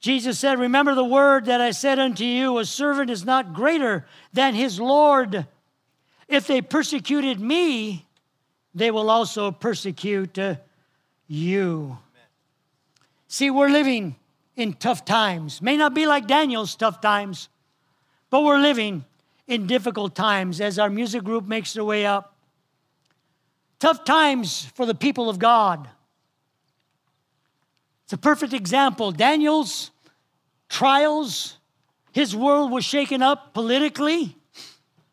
Jesus 0.00 0.38
said, 0.38 0.58
Remember 0.58 0.94
the 0.94 1.04
word 1.04 1.46
that 1.46 1.60
I 1.60 1.72
said 1.72 1.98
unto 1.98 2.24
you, 2.24 2.58
a 2.58 2.64
servant 2.64 3.10
is 3.10 3.24
not 3.24 3.52
greater 3.52 4.06
than 4.32 4.54
his 4.54 4.78
Lord. 4.78 5.46
If 6.28 6.46
they 6.46 6.62
persecuted 6.62 7.40
me, 7.40 8.06
they 8.74 8.90
will 8.90 9.10
also 9.10 9.50
persecute 9.50 10.38
uh, 10.38 10.56
you. 11.26 11.98
See, 13.26 13.50
we're 13.50 13.70
living 13.70 14.16
in 14.56 14.74
tough 14.74 15.04
times. 15.04 15.60
May 15.60 15.76
not 15.76 15.94
be 15.94 16.06
like 16.06 16.26
Daniel's 16.26 16.76
tough 16.76 17.00
times, 17.00 17.48
but 18.30 18.42
we're 18.42 18.60
living 18.60 19.04
in 19.46 19.66
difficult 19.66 20.14
times 20.14 20.60
as 20.60 20.78
our 20.78 20.90
music 20.90 21.24
group 21.24 21.46
makes 21.46 21.72
their 21.72 21.84
way 21.84 22.06
up. 22.06 22.36
Tough 23.78 24.04
times 24.04 24.66
for 24.74 24.86
the 24.86 24.94
people 24.94 25.28
of 25.28 25.38
God. 25.38 25.88
It's 28.08 28.14
a 28.14 28.16
perfect 28.16 28.54
example. 28.54 29.12
Daniel's 29.12 29.90
trials, 30.70 31.58
his 32.10 32.34
world 32.34 32.72
was 32.72 32.82
shaken 32.82 33.22
up 33.22 33.52
politically 33.52 34.34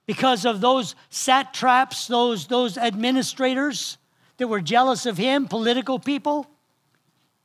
because 0.06 0.46
of 0.46 0.62
those 0.62 0.96
satraps, 1.10 2.08
those, 2.08 2.48
those 2.48 2.78
administrators 2.78 3.98
that 4.38 4.48
were 4.48 4.62
jealous 4.62 5.06
of 5.06 5.18
him, 5.18 5.46
political 5.46 6.00
people 6.00 6.48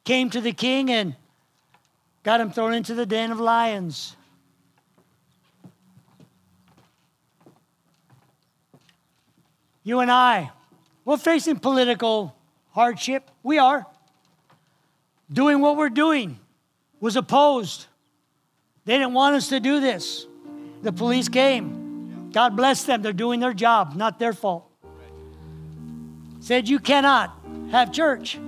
came 0.05 0.31
to 0.31 0.41
the 0.41 0.53
king 0.53 0.89
and 0.89 1.17
got 2.23 2.41
him 2.41 2.53
thrown 2.53 2.73
into 2.73 2.95
the 2.95 3.05
den 3.05 3.33
of 3.33 3.41
lions. 3.41 4.15
You 9.83 9.99
and 9.99 10.13
I, 10.13 10.53
we're 11.05 11.17
facing 11.17 11.59
political 11.59 12.37
hardship. 12.71 13.29
We 13.43 13.59
are. 13.59 13.85
Doing 15.33 15.61
what 15.61 15.77
we're 15.77 15.91
doing 15.91 16.39
was 16.99 17.17
opposed. 17.17 17.87
They 18.85 18.99
didn't 18.99 19.15
want 19.15 19.37
us 19.37 19.49
to 19.49 19.61
do 19.61 19.81
this. 19.81 20.27
The 20.83 20.93
police 20.93 21.29
came. 21.29 22.31
God 22.33 22.57
bless 22.57 22.85
them. 22.85 23.03
They're 23.03 23.13
doing 23.13 23.41
their 23.41 23.53
job, 23.53 23.95
not 23.95 24.19
their 24.19 24.33
fault. 24.33 24.67
Said, 26.41 26.69
You 26.69 26.79
cannot 26.79 27.37
have 27.71 27.93
church. 27.93 28.39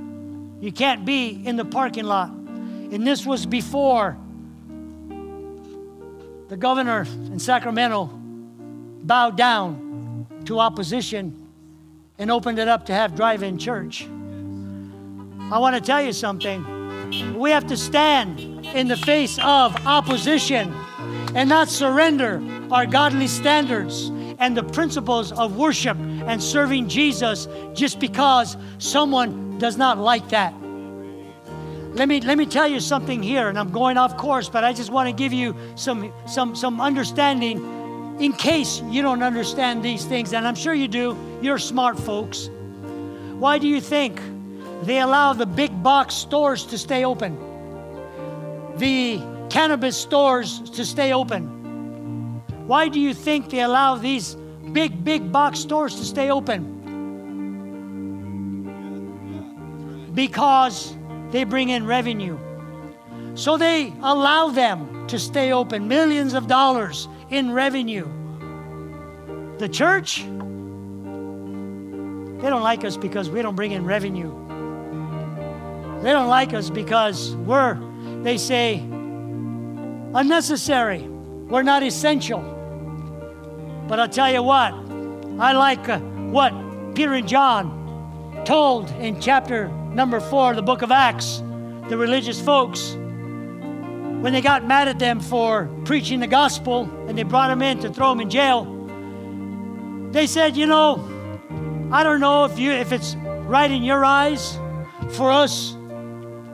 You 0.61 0.73
can't 0.73 1.05
be 1.05 1.29
in 1.45 1.57
the 1.57 1.65
parking 1.65 2.05
lot. 2.05 2.31
And 2.31 3.07
this 3.07 3.27
was 3.27 3.47
before 3.47 4.17
the 6.49 6.57
governor 6.57 7.03
in 7.03 7.39
Sacramento 7.39 8.07
bowed 9.03 9.37
down 9.37 10.27
to 10.45 10.59
opposition 10.59 11.49
and 12.19 12.31
opened 12.31 12.59
it 12.59 12.69
up 12.69 12.87
to 12.87 12.93
have 12.93 13.15
drive 13.15 13.43
in 13.43 13.59
church. 13.59 14.07
I 15.51 15.59
want 15.59 15.75
to 15.75 15.81
tell 15.81 16.03
you 16.03 16.13
something. 16.13 17.35
We 17.39 17.51
have 17.51 17.67
to 17.67 17.77
stand 17.77 18.41
in 18.75 18.89
the 18.89 18.97
face 18.97 19.39
of 19.43 19.75
opposition 19.87 20.73
and 21.35 21.49
not 21.49 21.69
surrender 21.69 22.43
our 22.71 22.87
godly 22.87 23.27
standards 23.27 24.11
and 24.39 24.57
the 24.57 24.63
principles 24.63 25.33
of 25.33 25.57
worship 25.57 25.97
and 25.99 26.43
serving 26.43 26.89
Jesus 26.89 27.49
just 27.75 28.01
because 28.01 28.57
someone 28.79 29.59
does 29.59 29.77
not 29.77 29.99
like 29.99 30.29
that. 30.31 30.55
Let 31.95 32.09
me, 32.09 32.23
let 32.23 32.39
me 32.39 32.47
tell 32.47 32.67
you 32.67 32.81
something 32.81 33.23
here, 33.23 33.49
and 33.49 33.59
I'm 33.59 33.71
going 33.71 33.99
off 33.99 34.17
course, 34.17 34.49
but 34.49 34.65
I 34.65 34.73
just 34.73 34.91
want 34.91 35.11
to 35.11 35.13
give 35.13 35.33
you 35.33 35.55
some, 35.75 36.11
some, 36.27 36.57
some 36.57 36.81
understanding 36.81 38.17
in 38.19 38.33
case 38.33 38.81
you 38.89 39.03
don't 39.03 39.23
understand 39.23 39.83
these 39.83 40.05
things, 40.07 40.33
and 40.33 40.49
I'm 40.49 40.55
sure 40.55 40.73
you 40.73 40.89
do. 40.89 41.17
You're 41.43 41.59
smart 41.59 41.99
folks. 41.99 42.49
Why 43.39 43.59
do 43.59 43.69
you 43.69 43.81
think 43.81 44.21
they 44.83 45.01
allow 45.01 45.33
the 45.33 45.47
big 45.47 45.83
box 45.83 46.15
stores 46.15 46.65
to 46.67 46.79
stay 46.79 47.05
open? 47.05 47.37
The 48.77 49.21
cannabis 49.49 49.97
stores 49.97 50.61
to 50.71 50.85
stay 50.85 51.13
open? 51.13 52.43
Why 52.67 52.89
do 52.89 52.99
you 52.99 53.13
think 53.13 53.51
they 53.51 53.61
allow 53.61 53.97
these 53.97 54.35
big, 54.73 55.05
big 55.05 55.31
box 55.31 55.61
stores 55.61 55.97
to 55.97 56.05
stay 56.05 56.31
open? 56.31 56.81
Because 60.15 60.97
they 61.31 61.45
bring 61.45 61.69
in 61.69 61.87
revenue. 61.87 62.39
So 63.35 63.57
they 63.57 63.93
allow 64.03 64.49
them 64.49 65.07
to 65.09 65.19
stay 65.19 65.53
open, 65.53 65.89
millions 65.89 66.35
of 66.35 66.47
dollars 66.47 67.09
in 67.31 67.53
revenue. 67.53 68.07
The 69.59 69.69
church, 69.69 70.23
they 70.23 70.29
don't 72.49 72.63
like 72.63 72.85
us 72.85 72.97
because 72.97 73.31
we 73.31 73.43
don't 73.43 73.57
bring 73.57 73.73
in 73.73 73.85
revenue. 73.85 74.42
They 76.03 76.11
don't 76.11 76.29
like 76.29 76.53
us 76.53 76.69
because 76.69 77.37
we're, 77.37 77.79
they 78.23 78.37
say, 78.37 78.79
unnecessary. 80.15 80.99
We're 80.99 81.63
not 81.63 81.85
essential. 81.85 82.41
But 83.87 84.01
I'll 84.01 84.09
tell 84.09 84.33
you 84.33 84.43
what, 84.43 84.75
I 85.39 85.53
like 85.53 85.89
uh, 85.89 86.01
what 86.01 86.53
Peter 86.97 87.15
and 87.15 87.29
John 87.29 88.43
told 88.45 88.91
in 88.93 89.21
chapter 89.21 89.69
number 89.69 90.19
four 90.19 90.51
of 90.51 90.57
the 90.57 90.63
book 90.63 90.83
of 90.83 90.91
Acts, 90.91 91.41
the 91.89 91.97
religious 91.97 92.41
folks, 92.41 92.95
when 92.95 94.33
they 94.33 94.41
got 94.41 94.67
mad 94.67 94.89
at 94.89 94.99
them 94.99 95.21
for 95.21 95.69
preaching 95.85 96.19
the 96.19 96.27
gospel 96.27 96.91
and 97.07 97.17
they 97.17 97.23
brought 97.23 97.51
him 97.51 97.63
in 97.63 97.79
to 97.79 97.91
throw 97.91 98.11
him 98.11 98.21
in 98.21 98.29
jail. 98.29 98.65
They 100.11 100.27
said, 100.27 100.57
You 100.57 100.67
know, 100.67 101.89
I 101.93 102.03
don't 102.03 102.19
know 102.19 102.45
if, 102.45 102.59
you, 102.59 102.73
if 102.73 102.91
it's 102.91 103.15
right 103.47 103.71
in 103.71 103.85
your 103.85 104.05
eyes 104.05 104.59
for 105.11 105.31
us 105.31 105.77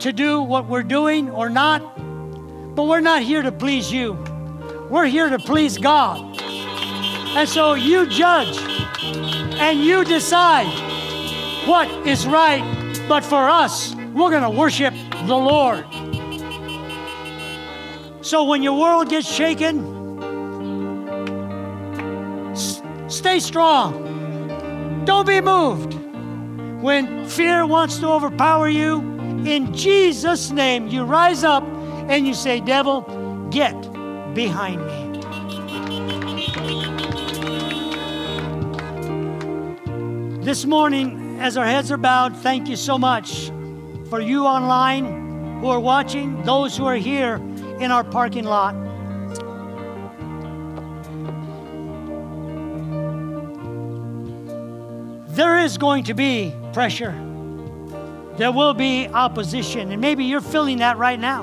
to 0.01 0.13
do 0.13 0.43
what 0.43 0.69
we're 0.69 0.83
doing 0.83 1.31
or 1.31 1.49
not, 1.49 1.81
but 2.75 2.85
we're 2.85 3.01
not 3.01 3.23
here 3.23 3.43
to 3.43 3.53
please 3.53 3.93
you. 3.93 4.13
We're 4.91 5.07
here 5.07 5.29
to 5.29 5.39
please 5.39 5.77
God. 5.77 6.41
And 6.41 7.49
so 7.49 7.75
you 7.75 8.07
judge 8.07 8.57
and 9.59 9.81
you 9.81 10.05
decide 10.05 10.67
what 11.67 11.89
is 12.07 12.27
right. 12.27 12.65
But 13.09 13.25
for 13.25 13.49
us, 13.49 13.95
we're 14.15 14.31
going 14.31 14.43
to 14.43 14.51
worship 14.51 14.95
the 15.27 15.37
Lord. 15.37 15.85
So 18.25 18.45
when 18.45 18.63
your 18.63 18.79
world 18.79 19.09
gets 19.09 19.31
shaken, 19.31 19.97
stay 23.09 23.41
strong. 23.41 25.05
Don't 25.05 25.27
be 25.27 25.41
moved. 25.41 25.95
When 26.83 27.27
fear 27.27 27.67
wants 27.67 27.99
to 27.99 28.09
overpower 28.09 28.69
you, 28.69 29.18
in 29.47 29.75
Jesus' 29.75 30.51
name, 30.51 30.89
you 30.89 31.05
rise 31.05 31.45
up 31.45 31.63
and 32.09 32.27
you 32.27 32.35
say, 32.35 32.61
Devil, 32.61 33.03
get 33.51 33.75
behind 34.35 34.85
me. 34.87 35.05
This 40.43 40.65
morning, 40.65 41.39
as 41.41 41.57
our 41.57 41.67
heads 41.67 41.93
are 41.93 41.99
bowed, 41.99 42.37
thank 42.37 42.69
you 42.69 42.77
so 42.77 42.99
much 42.99 43.51
for 44.09 44.21
you 44.21 44.47
online 44.47 45.61
who 45.61 45.69
are 45.69 45.81
watching, 45.81 46.43
those 46.43 46.77
who 46.77 46.87
are 46.87 46.97
here 46.97 47.37
in 47.81 47.91
our 47.91 48.05
parking 48.05 48.45
lot. 48.45 48.75
there 55.39 55.61
is 55.61 55.79
going 55.79 56.03
to 56.03 56.15
be 56.15 56.53
pressure. 56.73 57.28
There 58.39 58.53
will 58.53 58.73
be 58.73 59.09
opposition. 59.09 59.93
And 59.93 60.01
maybe 60.01 60.25
you're 60.25 60.41
feeling 60.41 60.79
that 60.79 60.97
right 60.97 61.19
now. 61.19 61.43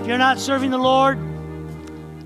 If 0.00 0.06
you're 0.06 0.18
not 0.18 0.38
serving 0.38 0.70
the 0.70 0.78
Lord, 0.78 1.18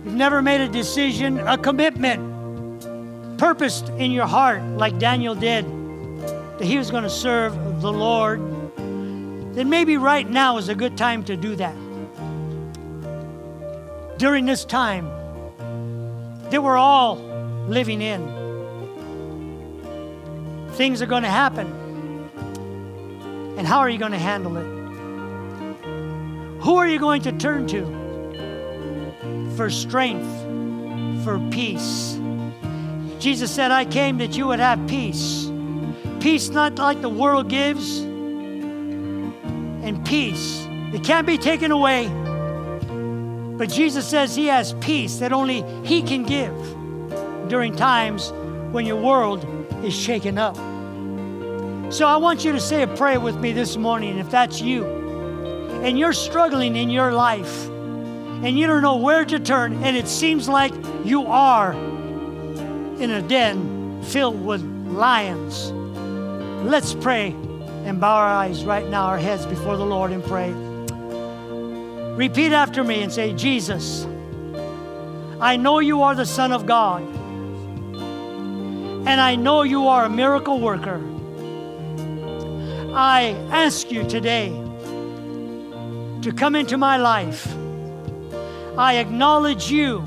you've 0.04 0.14
never 0.14 0.42
made 0.42 0.60
a 0.60 0.68
decision, 0.68 1.38
a 1.40 1.56
commitment, 1.56 3.38
purposed 3.38 3.88
in 3.90 4.10
your 4.10 4.26
heart, 4.26 4.62
like 4.62 4.98
Daniel 4.98 5.34
did, 5.34 5.64
that 6.58 6.64
he 6.64 6.76
was 6.76 6.90
going 6.90 7.04
to 7.04 7.10
serve 7.10 7.80
the 7.80 7.92
Lord, 7.92 8.40
then 9.54 9.68
maybe 9.68 9.96
right 9.96 10.28
now 10.28 10.58
is 10.58 10.68
a 10.68 10.74
good 10.74 10.96
time 10.96 11.24
to 11.24 11.36
do 11.36 11.56
that. 11.56 11.74
During 14.18 14.44
this 14.44 14.64
time 14.64 15.08
that 16.50 16.62
we're 16.62 16.76
all 16.76 17.16
living 17.68 18.02
in 18.02 18.38
things 20.78 21.02
are 21.02 21.06
going 21.06 21.24
to 21.24 21.28
happen. 21.28 21.77
And 23.58 23.66
how 23.66 23.80
are 23.80 23.90
you 23.90 23.98
going 23.98 24.12
to 24.12 24.18
handle 24.18 24.56
it? 24.56 24.64
Who 26.62 26.76
are 26.76 26.86
you 26.86 26.98
going 27.00 27.22
to 27.22 27.32
turn 27.32 27.66
to 27.66 27.84
for 29.56 29.68
strength, 29.68 30.28
for 31.24 31.40
peace? 31.50 32.20
Jesus 33.18 33.50
said, 33.50 33.72
I 33.72 33.84
came 33.84 34.18
that 34.18 34.36
you 34.36 34.46
would 34.46 34.60
have 34.60 34.86
peace. 34.86 35.50
Peace 36.20 36.48
not 36.50 36.78
like 36.78 37.02
the 37.02 37.08
world 37.08 37.48
gives, 37.48 37.98
and 39.82 40.04
peace 40.06 40.64
it 40.92 41.02
can't 41.04 41.26
be 41.26 41.36
taken 41.36 41.70
away. 41.70 42.08
But 43.58 43.70
Jesus 43.70 44.06
says 44.06 44.36
He 44.36 44.46
has 44.46 44.72
peace 44.74 45.18
that 45.18 45.32
only 45.32 45.64
He 45.84 46.02
can 46.02 46.22
give 46.22 46.54
during 47.48 47.74
times 47.74 48.32
when 48.72 48.86
your 48.86 49.02
world 49.02 49.44
is 49.84 49.94
shaken 49.94 50.38
up. 50.38 50.56
So 51.90 52.06
I 52.06 52.18
want 52.18 52.44
you 52.44 52.52
to 52.52 52.60
say 52.60 52.82
a 52.82 52.86
prayer 52.86 53.18
with 53.18 53.36
me 53.36 53.52
this 53.52 53.78
morning 53.78 54.18
if 54.18 54.30
that's 54.30 54.60
you 54.60 54.84
and 55.82 55.98
you're 55.98 56.12
struggling 56.12 56.76
in 56.76 56.90
your 56.90 57.12
life 57.12 57.66
and 57.66 58.58
you 58.58 58.66
don't 58.66 58.82
know 58.82 58.96
where 58.96 59.24
to 59.24 59.40
turn 59.40 59.72
and 59.82 59.96
it 59.96 60.06
seems 60.06 60.50
like 60.50 60.74
you 61.04 61.26
are 61.26 61.72
in 61.72 63.10
a 63.10 63.22
den 63.22 64.02
filled 64.02 64.44
with 64.44 64.60
lions. 64.88 65.72
Let's 66.68 66.92
pray 66.92 67.28
and 67.84 67.98
bow 67.98 68.16
our 68.16 68.28
eyes 68.28 68.66
right 68.66 68.86
now, 68.86 69.06
our 69.06 69.18
heads 69.18 69.46
before 69.46 69.78
the 69.78 69.86
Lord 69.86 70.12
and 70.12 70.22
pray. 70.22 70.52
Repeat 72.16 72.52
after 72.52 72.84
me 72.84 73.02
and 73.02 73.10
say, 73.10 73.32
Jesus, 73.32 74.06
I 75.40 75.56
know 75.56 75.78
you 75.78 76.02
are 76.02 76.14
the 76.14 76.26
Son 76.26 76.52
of 76.52 76.66
God, 76.66 77.00
and 79.06 79.20
I 79.20 79.36
know 79.36 79.62
you 79.62 79.88
are 79.88 80.04
a 80.04 80.10
miracle 80.10 80.60
worker. 80.60 81.00
I 82.94 83.30
ask 83.50 83.90
you 83.90 84.08
today 84.08 84.48
to 86.22 86.32
come 86.34 86.54
into 86.54 86.76
my 86.78 86.96
life. 86.96 87.46
I 88.76 88.96
acknowledge 88.96 89.70
you 89.70 90.02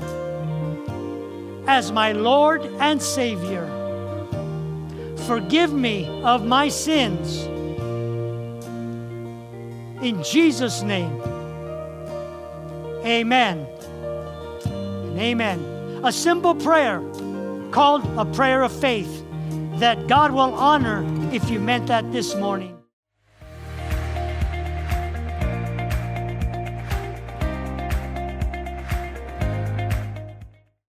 as 1.66 1.92
my 1.92 2.12
Lord 2.12 2.64
and 2.80 3.00
Savior. 3.00 3.66
Forgive 5.26 5.72
me 5.72 6.06
of 6.22 6.44
my 6.44 6.68
sins. 6.68 7.44
In 10.02 10.22
Jesus' 10.24 10.82
name, 10.82 11.20
amen 13.04 13.66
and 14.64 15.18
amen. 15.18 15.60
A 16.02 16.10
simple 16.10 16.56
prayer 16.56 17.00
called 17.70 18.04
a 18.18 18.24
prayer 18.24 18.62
of 18.62 18.72
faith 18.72 19.24
that 19.76 20.08
God 20.08 20.32
will 20.32 20.54
honor 20.54 21.02
if 21.32 21.48
you 21.48 21.58
meant 21.58 21.86
that 21.86 22.12
this 22.12 22.34
morning. 22.36 22.81